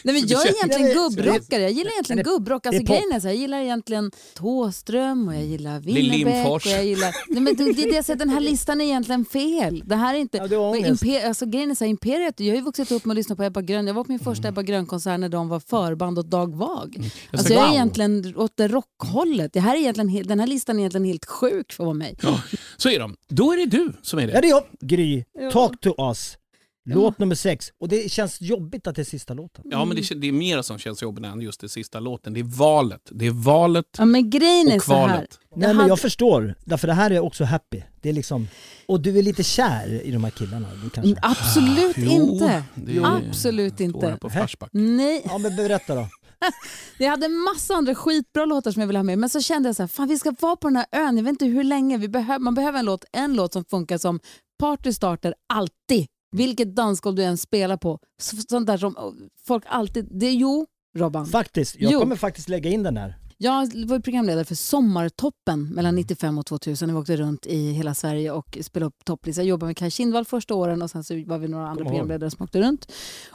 Nej, 0.04 0.14
men 0.14 0.26
jag 0.26 0.46
är 0.46 0.50
egentligen 0.64 0.92
gubbrockare. 0.94 1.62
Jag 1.62 1.70
gillar 1.72 1.90
egentligen 1.90 2.16
det- 2.16 2.30
gubbrock. 2.30 2.66
Alltså, 2.66 2.82
det 2.82 2.86
grejen 2.88 3.12
är 3.12 3.20
så 3.20 3.26
jag 3.28 3.34
gillar 3.36 3.58
egentligen 3.58 4.10
Thåström 4.34 5.28
och 5.28 5.34
jag 5.34 5.44
gillar 5.44 5.80
Winnerbäck. 5.80 6.46
Och 6.48 6.66
jag 6.66 6.84
gillar... 6.84 7.14
Nej, 7.28 7.40
men 7.42 7.56
det, 7.56 7.64
det 7.72 7.82
är 7.82 7.90
det 7.90 7.96
jag 7.96 8.04
säger, 8.04 8.18
den 8.18 8.28
här 8.28 8.40
listan 8.50 8.80
är 8.80 8.84
egentligen 8.84 9.24
fel. 9.24 9.82
Det 9.86 9.96
här 9.96 10.14
är 10.14 10.18
inte... 10.18 10.48
Ja, 10.50 10.58
ångest. 10.70 11.02
Imper... 11.02 11.28
alltså, 11.28 11.46
grejen 11.46 11.70
är 11.70 11.74
så 11.74 11.84
här, 11.84 11.90
Imperiet, 11.90 12.40
jag 12.40 12.48
har 12.52 12.56
ju 12.56 12.62
vuxit 12.62 12.92
upp 12.92 13.04
med 13.04 13.14
att 13.14 13.16
lyssna 13.16 13.36
på 13.36 13.42
Ebba 13.44 13.62
Grön. 13.62 13.86
Jag 13.86 13.94
var 13.94 14.04
på 14.04 14.12
min 14.12 14.18
första 14.20 14.48
Ebba 14.48 14.62
Grön-konsert 14.62 15.20
när 15.20 15.28
de 15.28 15.48
var 15.48 15.60
förband 15.60 16.18
åt 16.18 16.30
Dag 16.30 16.54
Vag. 16.56 16.94
Jag 16.98 17.04
Alltså, 17.32 17.48
sa, 17.48 17.54
jag 17.54 17.62
är 17.62 17.66
wow. 17.66 17.74
egentligen 17.74 18.36
åt 18.36 18.52
det 18.56 18.68
rockhållet. 18.68 19.52
Det 19.52 19.60
här 19.60 19.76
är 19.76 19.80
egentligen, 19.80 20.26
den 20.26 20.40
här 20.40 20.46
listan 20.46 20.76
är 20.76 20.80
egentligen 20.80 21.04
helt 21.04 21.24
sjuk 21.26 21.72
för 21.72 21.92
mig. 21.92 22.16
Ja, 22.22 22.40
så 22.76 22.88
är 22.88 22.98
de. 22.98 23.16
Då 23.28 23.52
är 23.52 23.56
det 23.56 23.66
du 23.66 23.79
som 24.02 24.18
är 24.18 24.22
Ja 24.28 24.34
det. 24.34 24.40
det 24.40 24.46
är 24.46 24.50
jag, 24.50 24.62
Gry. 24.80 25.24
Ja. 25.40 25.50
Talk 25.50 25.80
to 25.80 25.94
us. 26.08 26.36
Låt 26.84 27.18
nummer 27.18 27.34
sex. 27.34 27.66
Och 27.80 27.88
det 27.88 28.10
känns 28.12 28.40
jobbigt 28.40 28.86
att 28.86 28.96
det 28.96 29.02
är 29.02 29.04
sista 29.04 29.34
låten. 29.34 29.64
Ja, 29.70 29.84
men 29.84 29.96
det, 29.96 30.14
det 30.20 30.28
är 30.28 30.32
mer 30.32 30.62
som 30.62 30.78
känns 30.78 31.02
jobbigt 31.02 31.24
än 31.24 31.40
just 31.40 31.60
det 31.60 31.68
sista 31.68 32.00
låten. 32.00 32.32
Det 32.34 32.40
är 32.40 32.44
valet. 32.58 33.00
Det 33.10 33.26
är 33.26 33.30
valet 33.30 33.84
Ja, 33.98 34.04
men 34.04 34.30
grejen 34.30 34.68
är 34.68 34.76
och 34.76 34.82
så 34.82 34.94
här. 34.94 35.06
kvalet. 35.08 35.38
Nej 35.56 35.68
men 35.68 35.76
hade- 35.76 35.88
jag 35.88 35.98
förstår, 36.00 36.54
därför 36.64 36.86
det 36.86 36.92
här 36.94 37.10
är 37.10 37.20
också 37.20 37.44
happy. 37.44 37.82
Det 38.02 38.08
är 38.08 38.12
liksom, 38.12 38.48
och 38.86 39.00
du 39.00 39.18
är 39.18 39.22
lite 39.22 39.42
kär 39.44 40.00
i 40.04 40.10
de 40.10 40.24
här 40.24 40.30
killarna 40.30 40.68
du 40.84 40.90
kanske? 40.90 41.14
Absolut 41.22 41.96
Jo, 41.98 42.10
inte. 42.32 42.62
det 42.74 42.96
är- 42.96 43.16
Absolut 43.28 43.80
inte. 43.80 44.06
här 44.08 44.16
på 44.16 44.30
Flashback. 44.30 44.70
Nej, 44.72 45.22
Ja 45.24 45.38
men 45.38 45.56
berätta 45.56 45.94
då. 45.94 46.08
jag 46.98 47.10
hade 47.10 47.28
massa 47.28 47.74
andra 47.74 47.94
skitbra 47.94 48.44
låtar 48.44 48.70
som 48.70 48.80
jag 48.80 48.86
ville 48.86 48.98
ha 48.98 49.04
med 49.04 49.18
men 49.18 49.28
så 49.28 49.40
kände 49.40 49.68
jag 49.68 49.76
så 49.76 49.82
här, 49.82 49.88
fan 49.88 50.08
vi 50.08 50.18
ska 50.18 50.34
vara 50.40 50.56
på 50.56 50.68
den 50.68 50.76
här 50.76 50.86
ön, 50.92 51.16
jag 51.16 51.24
vet 51.24 51.30
inte 51.30 51.44
hur 51.46 51.64
länge, 51.64 51.98
vi 51.98 52.08
behöver, 52.08 52.38
man 52.38 52.54
behöver 52.54 52.78
en 52.78 52.84
låt, 52.84 53.04
en 53.12 53.34
låt 53.34 53.52
som 53.52 53.64
funkar 53.64 53.98
som 53.98 54.20
partystarter 54.58 55.34
alltid. 55.52 56.06
Vilket 56.36 56.76
dansgolv 56.76 57.16
du 57.16 57.22
än 57.24 57.38
spelar 57.38 57.76
på. 57.76 57.98
Så- 58.22 58.36
Sånt 58.36 58.66
där 58.66 58.76
som 58.78 58.96
oh, 58.96 59.12
folk 59.46 59.64
alltid, 59.66 60.08
det 60.10 60.26
är 60.26 60.32
jo 60.32 60.66
Robban. 60.98 61.26
Faktiskt, 61.26 61.76
jag 61.78 61.92
Jo. 61.92 62.00
kommer 62.00 62.16
faktiskt 62.16 62.48
lägga 62.48 62.70
in 62.70 62.82
den 62.82 62.96
här. 62.96 63.16
Jag 63.38 63.86
var 63.86 64.00
programledare 64.00 64.44
för 64.44 64.54
Sommartoppen 64.54 65.68
mellan 65.68 65.94
95 65.94 66.38
och 66.38 66.46
2000. 66.46 66.86
när 66.88 66.94
Vi 66.94 67.00
åkte 67.00 67.16
runt 67.16 67.46
i 67.46 67.72
hela 67.72 67.94
Sverige 67.94 68.30
och 68.32 68.58
spelade 68.62 68.86
upp 68.88 69.04
topplistor. 69.04 69.42
Jag 69.44 69.48
jobbade 69.48 69.66
med 69.68 69.76
Kaj 69.76 69.90
Kindvall 69.90 70.24
första 70.24 70.54
åren 70.54 70.82
och 70.82 70.90
sen 70.90 71.04
så 71.04 71.24
var 71.26 71.38
vi 71.38 71.48
några 71.48 71.68
andra 71.68 71.84
programledare 71.84 72.30
som 72.30 72.44
åkte 72.44 72.60
runt. 72.60 72.92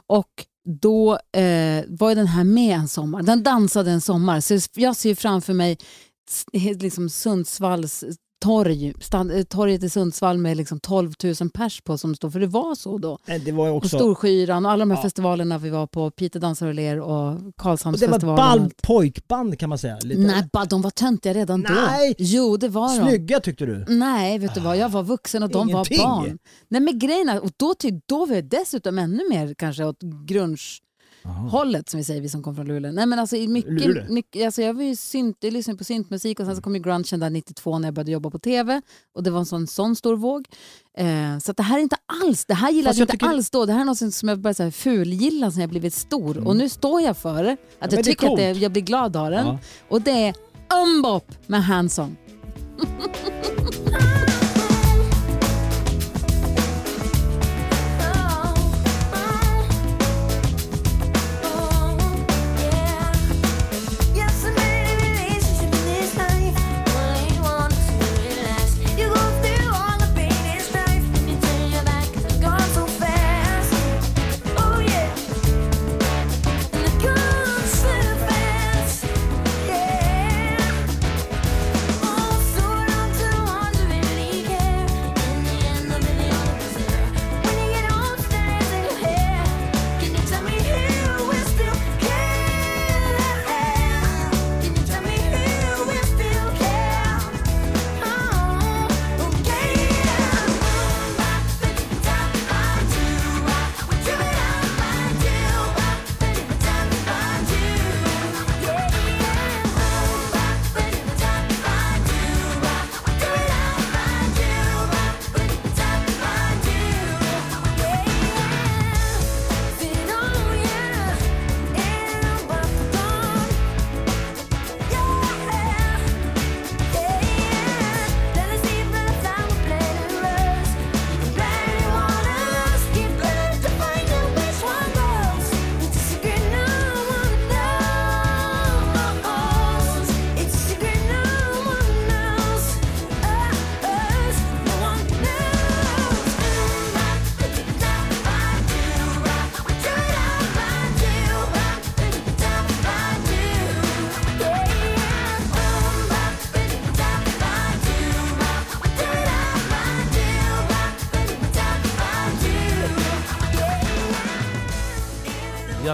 Och 0.08 0.30
då 0.66 1.14
eh, 1.14 1.84
var 1.88 2.10
ju 2.10 2.16
den 2.16 2.28
här 2.28 2.44
med 2.44 2.78
en 2.78 2.88
sommar. 2.88 3.24
Den 3.24 3.44
dansade 3.44 3.92
en 3.92 4.02
sommar. 4.02 4.42
Så 4.42 4.60
jag 4.76 4.96
ser 4.96 5.10
ju 5.10 5.16
framför 5.16 5.54
mig 5.54 5.78
liksom 6.54 7.10
Sundsvalls 7.10 8.04
torg, 8.46 8.94
stand, 9.02 9.32
eh, 9.32 9.44
torget 9.44 9.84
i 9.84 9.90
Sundsvall 9.90 10.38
med 10.38 10.58
liksom 10.58 10.80
12 10.80 11.12
000 11.24 11.50
pers 11.54 11.82
på 11.82 11.98
som 11.98 12.16
står, 12.16 12.30
för 12.30 12.40
det 12.40 12.48
var 12.48 12.76
så 12.76 12.98
då. 12.98 13.20
Nej, 13.28 13.40
Det 13.40 13.52
var 13.52 13.66
ju 13.66 13.72
Och 13.72 13.78
också... 13.78 13.98
Storskyran 13.98 14.66
och 14.66 14.72
alla 14.72 14.80
de 14.82 14.92
här 14.92 14.98
Ja. 14.98 15.02
festivalerna 15.04 15.58
vi 15.58 15.70
var 15.70 15.88
på, 15.88 16.12
Peter 16.12 16.40
dansar 16.40 16.68
och 16.68 16.74
ler 16.74 17.00
och 17.00 17.28
Och 17.28 17.34
det 17.36 17.44
var 17.44 17.52
Karlshamnsfestivalen. 17.58 18.30
och 18.30 18.36
ball 18.38 18.60
allt. 18.60 18.82
pojkband 18.82 19.60
kan 19.60 19.70
man 19.70 19.78
säga. 19.78 19.98
Lite 20.02 20.22
Nej, 20.22 20.50
ba- 20.54 20.66
de 20.66 20.82
var 20.82 20.90
töntiga 20.92 21.34
redan 21.34 21.66
Nej. 21.70 22.10
då. 22.10 22.16
Jo, 22.24 22.58
det 22.58 22.68
var 22.70 23.00
de. 23.00 23.08
Snygga 23.08 23.40
tyckte 23.40 23.66
du? 23.66 23.86
Nej, 23.90 24.40
vet 24.40 24.54
du 24.56 24.60
vad? 24.62 24.78
Jag 24.78 24.90
var 24.90 25.04
vuxen 25.04 25.44
och 25.44 25.50
de 25.50 25.70
Ingenting. 25.70 25.98
var 26.02 26.16
barn. 26.22 26.38
Nej, 26.70 26.82
men 26.82 27.00
grejen 27.00 27.30
och 27.30 27.52
då, 27.58 27.74
då 28.06 28.26
var 28.26 28.36
jag 28.36 28.46
dessutom 28.50 29.00
ännu 29.00 29.22
mer 29.30 29.54
kanske 29.54 29.84
åt 29.86 29.98
grunge-hållet 31.26 31.90
som 31.90 31.98
vi 31.98 32.04
säger, 32.04 32.22
vi 32.22 32.30
som 32.30 32.44
kom 32.44 32.56
från 32.56 32.68
Luleå. 32.68 32.92
Nej, 32.92 33.06
men 33.06 33.20
alltså, 33.20 33.36
i 33.36 33.48
Luleå? 33.48 33.62
mycket, 33.88 34.10
mycket, 34.10 34.46
alltså, 34.46 34.62
jag, 34.62 34.74
var 34.74 34.84
ju 34.84 34.96
synt, 34.96 35.38
jag 35.40 35.54
lyssnade 35.54 35.78
på 35.78 35.84
syntmusik 35.84 36.40
och 36.40 36.46
sen 36.46 36.56
så 36.56 36.62
kom 36.62 36.76
ju 36.76 36.82
grungen 36.82 37.20
där 37.20 37.30
92 37.30 37.80
när 37.80 37.88
jag 37.88 37.94
började 37.94 38.12
jobba 38.12 38.30
på 38.30 38.40
tv 38.40 38.82
och 39.16 39.24
det 39.24 39.30
var 39.32 39.40
en 39.40 39.46
sån, 39.46 39.68
sån 39.68 39.96
stor 39.96 40.16
våg. 40.16 40.46
Eh, 40.98 41.38
så 41.40 41.52
det 41.54 41.64
här 41.64 41.78
är 41.78 41.82
inte 41.82 41.98
alls, 42.24 42.46
det 42.46 42.54
här 42.54 42.72
gillade 42.72 42.98
jag 42.98 43.04
inte 43.04 43.12
tycker- 43.14 43.28
alls 43.28 43.50
då. 43.50 43.66
Det 43.66 43.74
här 43.74 43.82
är 43.82 43.86
något 43.86 44.14
som 44.14 44.30
jag 44.30 44.40
började 44.40 44.56
så 44.56 44.64
här 44.64 44.72
fulgilla 44.72 45.52
sen 45.52 45.62
jag 45.62 45.70
blivit 45.70 45.94
stor 45.94 46.48
och 46.48 46.56
nu 46.56 46.70
står 46.70 47.02
jag 47.02 47.18
för. 47.18 47.44
Att 47.44 47.48
Mm. 47.48 47.58
men 47.80 47.90
jag 47.96 48.04
tycker 48.06 48.30
att 48.32 48.38
det, 48.38 48.52
jag 48.52 48.72
blir 48.72 48.82
glad 48.82 49.16
av 49.16 49.32
den. 49.32 49.46
Ja. 49.48 49.58
Och 49.90 50.02
det 50.02 50.12
är 50.28 50.36
Umbop 50.84 51.32
med 51.48 51.64
Hanson. 51.64 52.18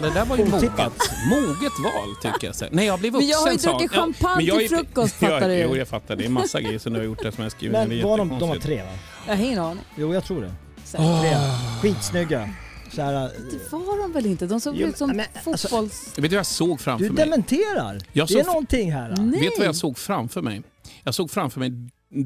det 0.01 0.09
där 0.13 0.25
var 0.25 0.37
ju 0.37 0.45
moget. 0.45 0.63
Otippat. 0.63 0.93
Moget 1.29 1.73
val 1.83 2.15
tycker 2.33 2.47
jag. 2.47 2.55
Så. 2.55 2.65
Nej, 2.71 2.85
jag 2.85 2.99
blev 2.99 3.11
Men 3.13 3.21
vuxen 3.21 3.29
jag 3.31 3.37
har 3.39 3.51
ju 3.51 3.57
druckit 3.57 3.91
Ja, 3.95 4.01
champagne 4.01 4.35
men 4.35 4.45
jag 4.45 4.59
till 4.59 4.69
frukost, 4.69 5.15
Ja, 5.21 5.27
fattar 5.29 5.47
du. 5.49 5.55
Jo, 5.57 5.75
jag 5.75 5.87
fattar. 5.87 6.15
Det 6.15 6.25
är 6.25 6.29
massa 6.29 6.61
grejer 6.61 6.79
som 6.79 6.93
du 6.93 6.99
har 6.99 7.05
gjort 7.05 7.23
där 7.23 7.31
som 7.31 7.43
jag 7.43 7.51
skrivit. 7.51 7.71
Men 7.87 8.01
var 8.03 8.17
de, 8.17 8.29
de 8.39 8.49
var 8.49 8.55
tre 8.55 8.81
va? 8.83 8.89
Jag 9.27 9.35
har 9.37 9.43
ingen 9.43 9.59
aning. 9.59 9.83
Jo, 9.95 10.13
jag 10.13 10.23
tror 10.25 10.41
det. 10.41 10.51
Tre. 10.91 11.35
Skitsnygga. 11.81 12.49
Så 12.95 13.01
här, 13.01 13.13
Det 13.13 13.71
var 13.71 14.01
de 14.01 14.11
väl 14.13 14.25
inte? 14.25 14.45
De 14.45 14.59
såg 14.61 14.75
Jo, 14.77 14.87
ut 14.87 14.97
som 14.97 15.09
men, 15.09 15.25
alltså- 15.45 15.67
fotbolls... 15.67 16.07
Vet 16.07 16.15
du 16.15 16.21
vad 16.21 16.33
jag 16.33 16.45
såg 16.45 16.81
framför 16.81 17.05
du 17.05 17.11
mig? 17.11 17.23
dementerar. 17.25 17.99
Jag 18.13 18.27
det 18.27 18.33
är 18.33 18.37
såg- 18.37 18.45
någonting 18.45 18.91
här. 18.93 19.15
Nej. 19.17 19.39
Vet 19.39 19.51
du 19.51 19.57
vad 19.57 19.67
jag 19.67 19.75
såg 19.75 19.97
framför 19.97 20.41
mig? 20.41 20.61
Jag 21.03 21.13
såg 21.15 21.31
framför 21.31 21.59
mig 21.59 21.71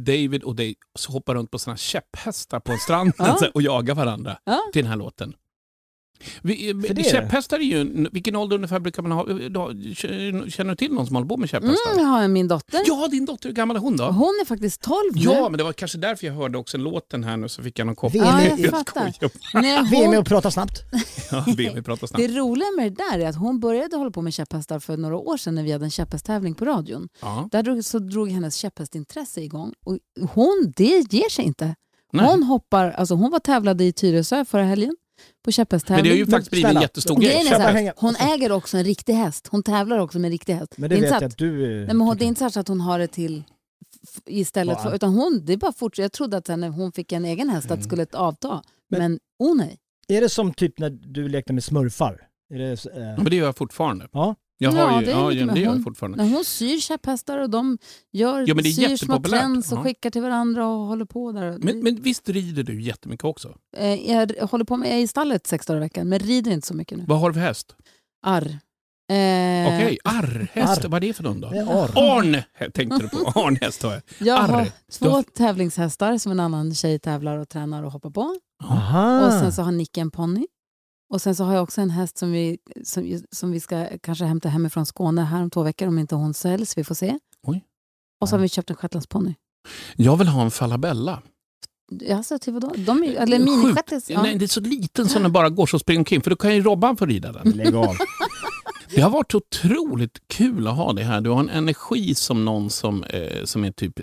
David 0.05 0.43
och 0.43 0.55
Dave 0.55 0.73
så 0.95 1.11
hoppa 1.11 1.33
runt 1.33 1.51
på 1.51 1.59
sina 1.59 1.77
käpphästar 1.77 2.59
på 2.59 2.71
en 2.71 2.77
strand 2.79 3.13
Ja. 3.17 3.39
och 3.53 3.61
jaga 3.61 3.93
varandra 3.93 4.37
Ja. 4.43 4.59
till 4.73 4.81
den 4.83 4.89
här 4.89 4.97
låten. 4.97 5.33
Vi, 6.41 6.73
det 6.73 6.89
är 7.01 7.03
käpphästar 7.11 7.57
är 7.59 7.63
ju... 7.63 8.07
Vilken 8.11 8.35
ålder 8.35 8.55
ungefär 8.55 8.79
brukar 8.79 9.01
man 9.03 9.11
ha? 9.11 9.25
Känner 10.49 10.65
du 10.69 10.75
till 10.75 10.91
någon 10.93 11.07
som 11.07 11.15
håller 11.15 11.27
på 11.29 11.37
med 11.37 11.49
käpphästar? 11.49 11.91
Mm, 11.91 12.03
jag 12.03 12.09
har 12.11 12.27
min 12.27 12.47
dotter. 12.47 12.81
Ja, 12.85 13.07
din 13.11 13.25
dotter. 13.25 13.49
Hur 13.49 13.53
gammal 13.55 13.77
är 13.77 13.81
hon 13.81 13.97
då? 13.97 14.03
Hon 14.05 14.39
är 14.41 14.45
faktiskt 14.45 14.81
12 14.81 14.95
nu. 15.15 15.21
Ja, 15.21 15.49
men 15.49 15.57
det 15.57 15.63
var 15.63 15.73
kanske 15.73 15.97
därför 15.97 16.27
jag 16.27 16.33
hörde 16.33 16.57
också 16.57 16.77
låten 16.77 17.23
här 17.23 17.37
nu 17.37 17.49
så 17.49 17.63
fick 17.63 17.79
jag 17.79 17.85
någon 17.85 17.95
koppling. 17.95 18.23
Ja, 18.23 18.41
i- 18.41 18.47
jag 18.61 18.71
fattar. 18.71 19.13
Nej, 19.53 19.81
Vi 19.91 20.03
är 20.03 20.19
och 20.19 20.25
pratar 20.25 20.49
snabbt. 20.49 20.81
Ja, 21.31 21.43
vi 21.57 21.81
pratar 21.81 22.07
snabbt. 22.07 22.17
det 22.27 22.27
roliga 22.27 22.67
med 22.77 22.91
det 22.91 23.03
där 23.11 23.19
är 23.19 23.29
att 23.29 23.35
hon 23.35 23.59
började 23.59 23.97
hålla 23.97 24.11
på 24.11 24.21
med 24.21 24.33
käpphästar 24.33 24.79
för 24.79 24.97
några 24.97 25.17
år 25.17 25.37
sedan 25.37 25.55
när 25.55 25.63
vi 25.63 25.71
hade 25.71 25.85
en 25.85 25.91
käpphästtävling 25.91 26.55
på 26.55 26.65
radion. 26.65 27.07
Ja. 27.21 27.49
Där 27.51 27.63
drog, 27.63 27.85
så 27.85 27.99
drog 27.99 28.29
hennes 28.31 28.55
käpphästintresse 28.55 29.41
igång. 29.41 29.73
Och 29.85 29.97
hon, 30.33 30.73
det 30.75 31.13
ger 31.13 31.29
sig 31.29 31.45
inte. 31.45 31.75
Nej. 32.13 32.25
Hon 32.25 32.43
hoppar, 32.43 32.91
alltså 32.91 33.15
hon 33.15 33.31
var 33.31 33.39
tävlade 33.39 33.83
i 33.83 33.93
Tyresö 33.93 34.45
förra 34.45 34.63
helgen 34.63 34.95
på 35.45 35.47
Men 35.47 35.53
käpphästtävling. 35.53 36.03
det 36.03 36.09
har 36.09 36.17
ju 36.17 36.25
faktiskt 36.25 36.51
blivit 36.51 36.75
en 36.75 36.81
jättestor 36.81 37.15
grej. 37.19 37.35
är 37.35 37.43
så 37.43 37.61
här, 37.61 37.93
hon 37.97 38.15
äger 38.15 38.51
också 38.51 38.77
en 38.77 38.83
riktig 38.83 39.13
häst. 39.13 39.47
Hon 39.51 39.63
tävlar 39.63 39.97
också 39.97 40.19
med 40.19 40.27
en 40.27 40.31
riktig 40.31 40.53
häst. 40.53 40.73
Men 40.77 40.89
det 40.89 40.95
är 40.95 40.97
inte 40.97 41.05
vet 41.05 41.21
jag 41.21 41.27
att, 41.27 41.31
att 41.33 41.37
du... 41.37 41.77
nej, 41.77 41.87
men 41.87 42.01
hon, 42.01 42.17
det 42.17 42.25
är 42.25 42.27
inte 42.27 42.49
så 42.49 42.59
att 42.59 42.67
hon 42.67 42.81
har 42.81 42.99
det 42.99 43.07
till 43.07 43.43
istället 44.25 44.81
för, 44.81 44.95
utan 44.95 45.13
hon, 45.13 45.41
det 45.45 45.53
är 45.53 45.57
bara 45.57 45.71
fort, 45.71 45.97
jag 45.97 46.11
trodde 46.11 46.37
att 46.37 46.47
när 46.47 46.69
hon 46.69 46.91
fick 46.91 47.11
en 47.11 47.25
egen 47.25 47.49
häst 47.49 47.71
att 47.71 47.77
det 47.79 47.83
skulle 47.83 48.05
avta. 48.13 48.61
Men, 48.89 48.99
Men- 48.99 49.19
oh 49.39 49.57
nej. 49.57 49.77
Är 50.07 50.21
det 50.21 50.29
som 50.29 50.53
typ 50.53 50.79
när 50.79 50.89
du 50.89 51.29
lekte 51.29 51.53
med 51.53 51.63
smurfar? 51.63 52.27
Är 52.53 52.57
det, 52.57 52.71
eh, 52.71 53.01
Ja, 53.01 53.15
Men 53.17 53.25
det 53.25 53.35
gör 53.35 53.45
jag 53.45 53.57
fortfarande. 53.57 54.07
Ja. 54.11 54.35
Jag 54.57 54.71
har 54.71 54.77
Ja, 54.79 54.99
ju, 54.99 55.05
det 55.05 55.11
är 55.11 55.15
ja, 55.15 55.31
ja, 55.31 55.45
det 55.45 55.59
gör 55.59 55.65
jag 55.65 55.71
hon. 55.71 55.83
fortfarande. 55.83 56.17
När 56.23 56.29
hon 56.31 56.45
syr 56.45 56.77
käpphästar 56.79 57.37
och 57.37 57.49
de 57.49 57.77
gör, 58.11 58.43
Ja, 58.47 58.55
men 58.55 58.63
det 58.63 58.69
är 58.69 58.71
syr 58.89 58.97
små 58.97 59.19
trends 59.21 59.71
och 59.71 59.77
Ja. 59.77 59.83
skickar 59.83 60.09
till 60.09 60.21
varandra 60.21 60.67
och 60.67 60.85
håller 60.87 61.05
på 61.05 61.31
där. 61.31 61.57
Men, 61.61 61.79
men 61.83 62.01
visst 62.01 62.29
rider 62.29 62.63
du 62.63 62.81
jättemycket 62.81 63.23
också? 63.25 63.55
Eh, 63.77 64.11
Jag 64.11 64.47
håller 64.47 64.65
på 64.65 64.77
med, 64.77 64.89
jag 64.89 64.97
är 64.97 65.01
i 65.01 65.07
stallet 65.07 65.47
sex 65.47 65.65
dagar 65.65 65.77
i 65.77 65.79
veckan 65.79 66.09
men 66.09 66.19
rider 66.19 66.51
inte 66.51 66.67
så 66.67 66.73
mycket 66.73 66.97
nu. 66.97 67.03
Vad 67.07 67.19
har 67.19 67.29
du 67.29 67.33
för 67.33 67.41
häst? 67.41 67.75
Arr. 68.25 68.57
Eh, 69.11 69.67
Okej, 69.67 69.97
arrhäst. 70.03 70.85
Arr. 70.85 70.89
Vad 70.89 71.03
är 71.03 71.07
det 71.07 71.13
för 71.13 71.23
någon 71.23 71.41
då? 71.41 71.47
Arn 71.47 72.37
tänkte 72.73 72.97
du 72.97 73.09
på. 73.09 73.17
Arnhäst 73.39 73.83
har 73.83 73.91
jag. 73.93 74.01
Jag 74.17 74.37
har 74.37 74.61
Arr. 74.61 74.71
två 74.91 75.17
Du 75.17 75.23
tävlingshästar 75.23 76.17
som 76.17 76.31
en 76.31 76.39
annan 76.39 76.75
tjej 76.75 76.99
tävlar 76.99 77.37
och 77.37 77.49
tränar 77.49 77.83
och 77.83 77.91
hoppar 77.91 78.09
på. 78.09 78.35
Aha. 78.63 79.25
Och 79.27 79.33
sen 79.33 79.51
så 79.53 79.61
har 79.61 79.71
Nicky 79.71 80.01
en 80.01 80.11
ponny. 80.11 80.45
Och 81.15 81.21
sen 81.21 81.35
så 81.35 81.43
har 81.43 81.53
jag 81.53 81.63
också 81.63 81.81
en 81.81 81.89
häst 81.89 82.17
som 82.17 82.31
vi, 82.31 82.57
som, 82.83 83.23
som 83.31 83.51
vi 83.51 83.59
ska 83.59 83.87
kanske 84.01 84.25
hämta 84.25 84.49
hemifrån 84.49 84.85
Skåne 84.85 85.21
här 85.21 85.41
om 85.43 85.49
två 85.49 85.63
veckor 85.63 85.87
om 85.87 85.99
inte 85.99 86.15
hon 86.15 86.33
säljs. 86.33 86.77
Vi 86.77 86.83
får 86.83 86.95
se. 86.95 87.19
Oj. 87.47 87.63
Och 88.21 88.29
så 88.29 88.35
har 88.35 88.41
vi 88.41 88.49
köpt 88.49 88.69
en 88.69 88.75
shetlandsponny. 88.75 89.33
Jag 89.95 90.17
vill 90.17 90.27
ha 90.27 90.41
en 90.41 90.51
falabella. 90.51 91.21
Alltså, 92.11 92.39
till 92.39 92.53
vadå? 92.53 92.73
De 92.77 93.03
är, 93.03 93.15
eller 93.15 93.39
minishettis. 93.39 94.09
Ja. 94.09 94.21
Nej, 94.21 94.37
det 94.37 94.45
är 94.45 94.47
så 94.47 94.59
liten 94.59 95.09
som 95.09 95.23
den 95.23 95.31
bara 95.31 95.49
går 95.49 95.65
så 95.65 95.79
springer 95.79 95.99
omkring. 95.99 96.21
För 96.21 96.29
då 96.29 96.35
kan 96.35 96.55
ju 96.55 96.61
Robban 96.61 96.97
få 96.97 97.05
rida 97.05 97.31
den. 97.31 97.51
Lägg 97.51 97.75
av. 97.75 97.95
Det 98.89 99.01
har 99.01 99.09
varit 99.09 99.35
otroligt 99.35 100.27
kul 100.27 100.67
att 100.67 100.75
ha 100.75 100.93
det 100.93 101.03
här. 101.03 101.21
Du 101.21 101.29
har 101.29 101.39
en 101.39 101.49
energi 101.49 102.15
som 102.15 102.45
någon 102.45 102.69
som, 102.69 103.03
eh, 103.03 103.43
som 103.43 103.65
är 103.65 103.71
typ 103.71 103.99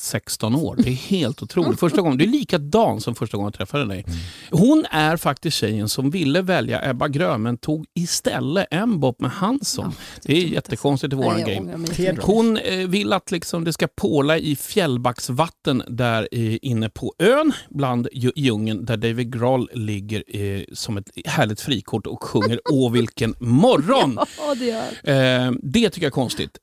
16 0.00 0.54
år. 0.54 0.76
Det 0.78 0.88
är 0.90 0.94
helt 0.94 1.42
otroligt. 1.42 1.80
Första 1.80 2.00
gången, 2.00 2.18
det 2.18 2.24
är 2.24 2.28
likadan 2.28 3.00
som 3.00 3.14
första 3.14 3.36
gången 3.36 3.46
jag 3.46 3.54
träffade 3.54 3.84
dig. 3.86 4.04
Hon 4.50 4.86
är 4.90 5.16
faktiskt 5.16 5.56
tjejen 5.56 5.88
som 5.88 6.10
ville 6.10 6.42
välja 6.42 6.90
Ebba 6.90 7.08
Grön 7.08 7.42
men 7.42 7.56
tog 7.58 7.86
istället 7.94 8.66
Mbop 8.86 9.20
med 9.20 9.30
Hansson. 9.30 9.92
det 10.22 10.32
är 10.36 10.46
jättekonstigt 10.46 11.12
i 11.12 11.16
våran 11.16 11.40
game. 11.40 11.86
Hon 12.20 12.56
eh, 12.56 12.76
vill 12.88 13.12
att 13.12 13.30
liksom 13.30 13.64
det 13.64 13.72
ska 13.72 13.86
påla 13.96 14.38
i 14.38 14.56
fjällbacksvatten 14.56 15.82
där 15.88 16.28
inne 16.64 16.88
på 16.88 17.14
ön 17.18 17.52
bland 17.70 18.08
dju- 18.12 18.32
djungeln 18.36 18.84
där 18.84 18.96
David 18.96 19.32
Grohl 19.32 19.70
ligger 19.72 20.22
eh, 20.28 20.62
som 20.72 20.96
ett 20.96 21.10
härligt 21.24 21.60
frikort 21.60 22.06
och 22.06 22.24
sjunger 22.24 22.60
Åh 22.72 22.92
vilken 22.92 23.34
morgon! 23.40 24.18
Ja, 24.38 24.54
det. 24.54 25.12
Eh, 25.12 25.52
det 25.62 25.90
tycker 25.90 26.06
jag 26.06 26.10
är 26.10 26.14
konstigt. 26.14 26.58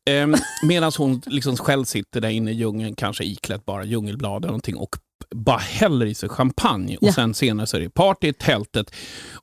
Medan 0.63 0.91
hon 0.97 1.21
liksom 1.25 1.57
själv 1.57 1.85
sitter 1.85 2.21
där 2.21 2.29
inne 2.29 2.51
i 2.51 2.53
djungeln, 2.53 2.95
kanske 2.95 3.20
iklätt 3.23 3.65
bara 3.65 3.83
djungelblad 3.85 4.37
eller 4.43 4.47
någonting 4.47 4.75
och 4.75 4.89
bara 5.35 5.57
häller 5.57 6.05
i 6.05 6.13
sig 6.13 6.29
champagne. 6.29 6.97
Och 6.97 7.07
Ja. 7.07 7.13
sen 7.13 7.33
senare 7.33 7.67
så 7.67 7.77
är 7.77 7.81
det 7.81 7.89
party 7.89 8.27
i 8.27 8.33
tältet. 8.33 8.93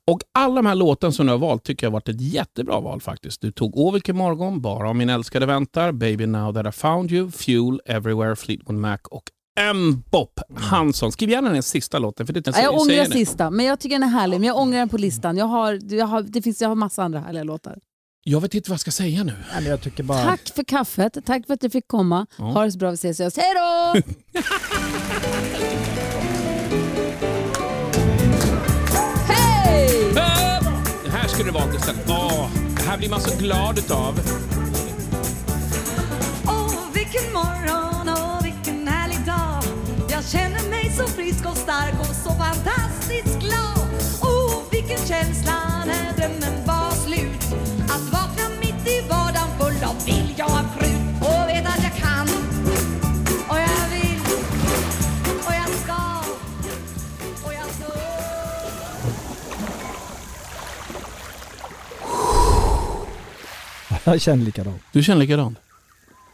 Och 0.07 0.21
alla 0.33 0.55
de 0.55 0.65
här 0.65 0.75
låtarna 0.75 1.11
som 1.11 1.25
du 1.25 1.31
har 1.31 1.37
valt 1.39 1.63
tycker 1.63 1.85
jag 1.87 1.91
har 1.91 1.93
varit 1.93 2.09
ett 2.09 2.21
jättebra 2.21 2.79
val 2.79 3.01
faktiskt. 3.01 3.41
Du 3.41 3.51
tog 3.51 3.77
Åh 3.77 3.93
vilken 3.93 4.17
morgon, 4.17 4.61
Bara 4.61 4.89
om 4.89 4.97
min 4.97 5.09
älskade 5.09 5.45
väntar, 5.45 5.91
Baby 5.91 6.25
now 6.25 6.53
that 6.53 6.65
I 6.67 6.71
found 6.71 7.11
you, 7.11 7.31
Fuel, 7.31 7.81
Everywhere, 7.85 8.35
Fleetwood 8.35 8.77
Mac 8.77 8.97
och 9.09 9.23
Mbop 9.75 10.39
Hansson. 10.55 11.11
Skriv 11.11 11.29
gärna 11.29 11.49
den 11.49 11.63
sista 11.63 11.99
låten. 11.99 12.25
För 12.25 12.33
det, 12.33 12.47
Ja, 12.47 12.61
jag 12.61 12.73
ångrar 12.73 13.05
sista, 13.05 13.49
men 13.49 13.65
jag 13.65 13.79
tycker 13.79 13.95
den 13.95 14.03
är 14.03 14.11
härlig. 14.11 14.39
Men 14.39 14.47
jag 14.47 14.57
ångrar 14.57 14.79
den 14.79 14.89
på 14.89 14.97
listan. 14.97 15.37
Jag 15.37 15.45
har, 15.45 15.93
jag 15.95 16.05
har, 16.05 16.21
det 16.21 16.41
finns, 16.41 16.61
jag 16.61 16.67
har 16.69 16.75
massa 16.75 17.03
andra 17.03 17.19
härliga 17.19 17.43
låtar. 17.43 17.77
Jag 18.23 18.41
vet 18.41 18.53
inte 18.53 18.69
vad 18.69 18.73
jag 18.73 18.79
ska 18.79 18.91
säga 18.91 19.23
nu. 19.23 19.31
Nej, 19.51 19.61
men 19.61 19.65
jag 19.71 19.81
tycker 19.81 20.03
bara... 20.03 20.23
Tack 20.23 20.49
för 20.55 20.63
kaffet, 20.63 21.17
tack 21.25 21.47
för 21.47 21.53
att 21.53 21.63
jag 21.63 21.71
fick 21.71 21.87
komma. 21.87 22.25
Ja. 22.37 22.43
Ha 22.43 22.65
det 22.65 22.71
så 22.71 22.77
bra, 22.77 22.89
vi 22.89 22.95
ses 22.95 23.19
i 23.19 23.23
höst. 23.23 23.37
Hej 23.37 23.53
då! 23.55 24.01
Hej! 29.27 30.09
Äh, 30.09 30.63
Det 31.05 31.09
här 31.11 31.27
skulle 31.27 31.51
det 31.51 31.59
vara 31.59 31.73
istället. 31.75 32.05
Åh, 32.09 32.49
det 32.77 32.83
här 32.83 32.97
blir 32.97 33.09
man 33.09 33.21
så 33.21 33.37
glad 33.37 33.77
utav. 33.79 34.19
Åh, 36.47 36.73
vilken 36.93 37.33
morgon 37.33 38.09
och 38.09 38.45
vilken 38.45 38.87
härlig 38.87 39.25
dag 39.25 39.63
Jag 40.09 40.25
känner 40.25 40.69
mig 40.69 40.91
så 40.97 41.07
frisk 41.07 41.45
och 41.45 41.57
stark 41.57 41.99
och 41.99 42.15
så 42.15 42.29
fantastiskt 42.29 43.39
glad 43.39 43.89
Åh, 44.21 44.53
vilken 44.71 44.97
känsla 45.07 45.53
Jag 64.13 64.21
känner 64.21 64.45
likadant. 64.45 64.81
Du 64.91 65.03
känner 65.03 65.19
likadant? 65.19 65.57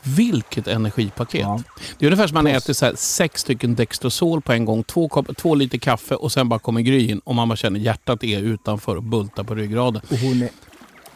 Vilket 0.03 0.67
energipaket. 0.67 1.41
Ja. 1.41 1.61
Det 1.97 2.05
är 2.05 2.07
ungefär 2.07 2.28
som 2.28 2.36
man 2.36 2.47
äter 2.47 2.73
så 2.73 2.86
här 2.86 2.93
sex 2.95 3.41
stycken 3.41 3.76
Dextrosol 3.76 4.41
på 4.41 4.53
en 4.53 4.65
gång, 4.65 4.84
två, 4.84 5.23
två 5.38 5.55
liter 5.55 5.78
kaffe 5.78 6.15
och 6.15 6.32
sen 6.32 6.49
bara 6.49 6.59
kommer 6.59 6.82
Gry 6.82 7.07
in 7.07 7.19
och 7.19 7.36
man 7.36 7.49
bara 7.49 7.55
känner 7.55 7.80
hjärtat 7.80 8.23
är 8.23 8.39
utanför 8.39 8.95
och 8.95 9.03
bultar 9.03 9.43
på 9.43 9.55
ryggraden. 9.55 10.01
Och 10.09 10.17
hon 10.17 10.41
är... 10.41 10.49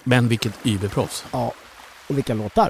Men 0.04 0.28
vilket 0.28 0.54
überproffs. 0.64 1.26
Ja. 1.32 1.54
Och 2.08 2.18
vilka 2.18 2.34
låtar? 2.34 2.70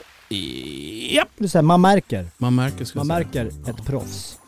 Japp, 1.10 1.30
här, 1.54 1.62
man 1.62 1.82
märker. 1.82 2.28
man 2.38 2.56
märker, 2.56 2.86
ska 2.86 3.00
Man 3.00 3.08
märker 3.08 3.46
ett 3.46 3.86
proffs. 3.86 4.39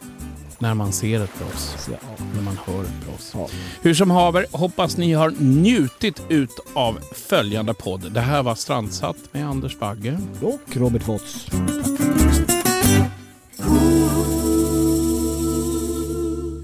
När 0.61 0.73
man 0.73 0.93
ser 0.93 1.23
ett 1.23 1.37
proffs. 1.37 1.89
Ja. 1.91 1.97
När 2.35 2.41
man 2.41 2.57
hör 2.65 2.83
ett 2.83 3.05
proffs. 3.05 3.31
Ja. 3.33 3.47
Hur 3.81 3.93
som 3.93 4.11
haver, 4.11 4.45
hoppas 4.51 4.97
ni 4.97 5.13
har 5.13 5.33
njutit 5.39 6.23
ut 6.29 6.59
av 6.73 6.99
följande 7.15 7.73
podd. 7.73 8.11
Det 8.11 8.21
här 8.21 8.43
var 8.43 8.55
Strandsatt 8.55 9.17
med 9.31 9.49
Anders 9.49 9.79
Bagge. 9.79 10.19
Och 10.41 10.77
Robert 10.77 11.07
Watts. 11.07 11.47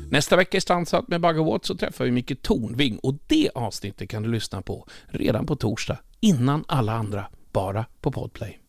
Nästa 0.10 0.36
vecka 0.36 0.58
i 0.58 0.62
Strandsatt 0.62 1.08
med 1.08 1.22
Bagge 1.22 1.44
Watts 1.44 1.68
så 1.68 1.76
träffar 1.76 2.06
vi 2.06 2.12
Micke 2.12 2.42
Tornving 2.42 2.98
och 2.98 3.16
det 3.28 3.50
avsnittet 3.56 4.10
kan 4.10 4.24
du 4.24 4.32
lyssna 4.32 4.62
på 4.62 4.88
redan 5.08 5.46
på 5.46 5.56
torsdag 5.56 5.98
innan 6.20 6.66
alla 6.68 6.94
andra, 6.94 7.26
bara 7.52 7.86
på 8.02 8.12
Podplay. 8.12 8.60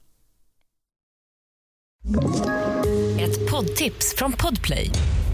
Ett 3.21 3.51
poddtips 3.51 4.15
från 4.17 4.33
Podplay. 4.33 4.91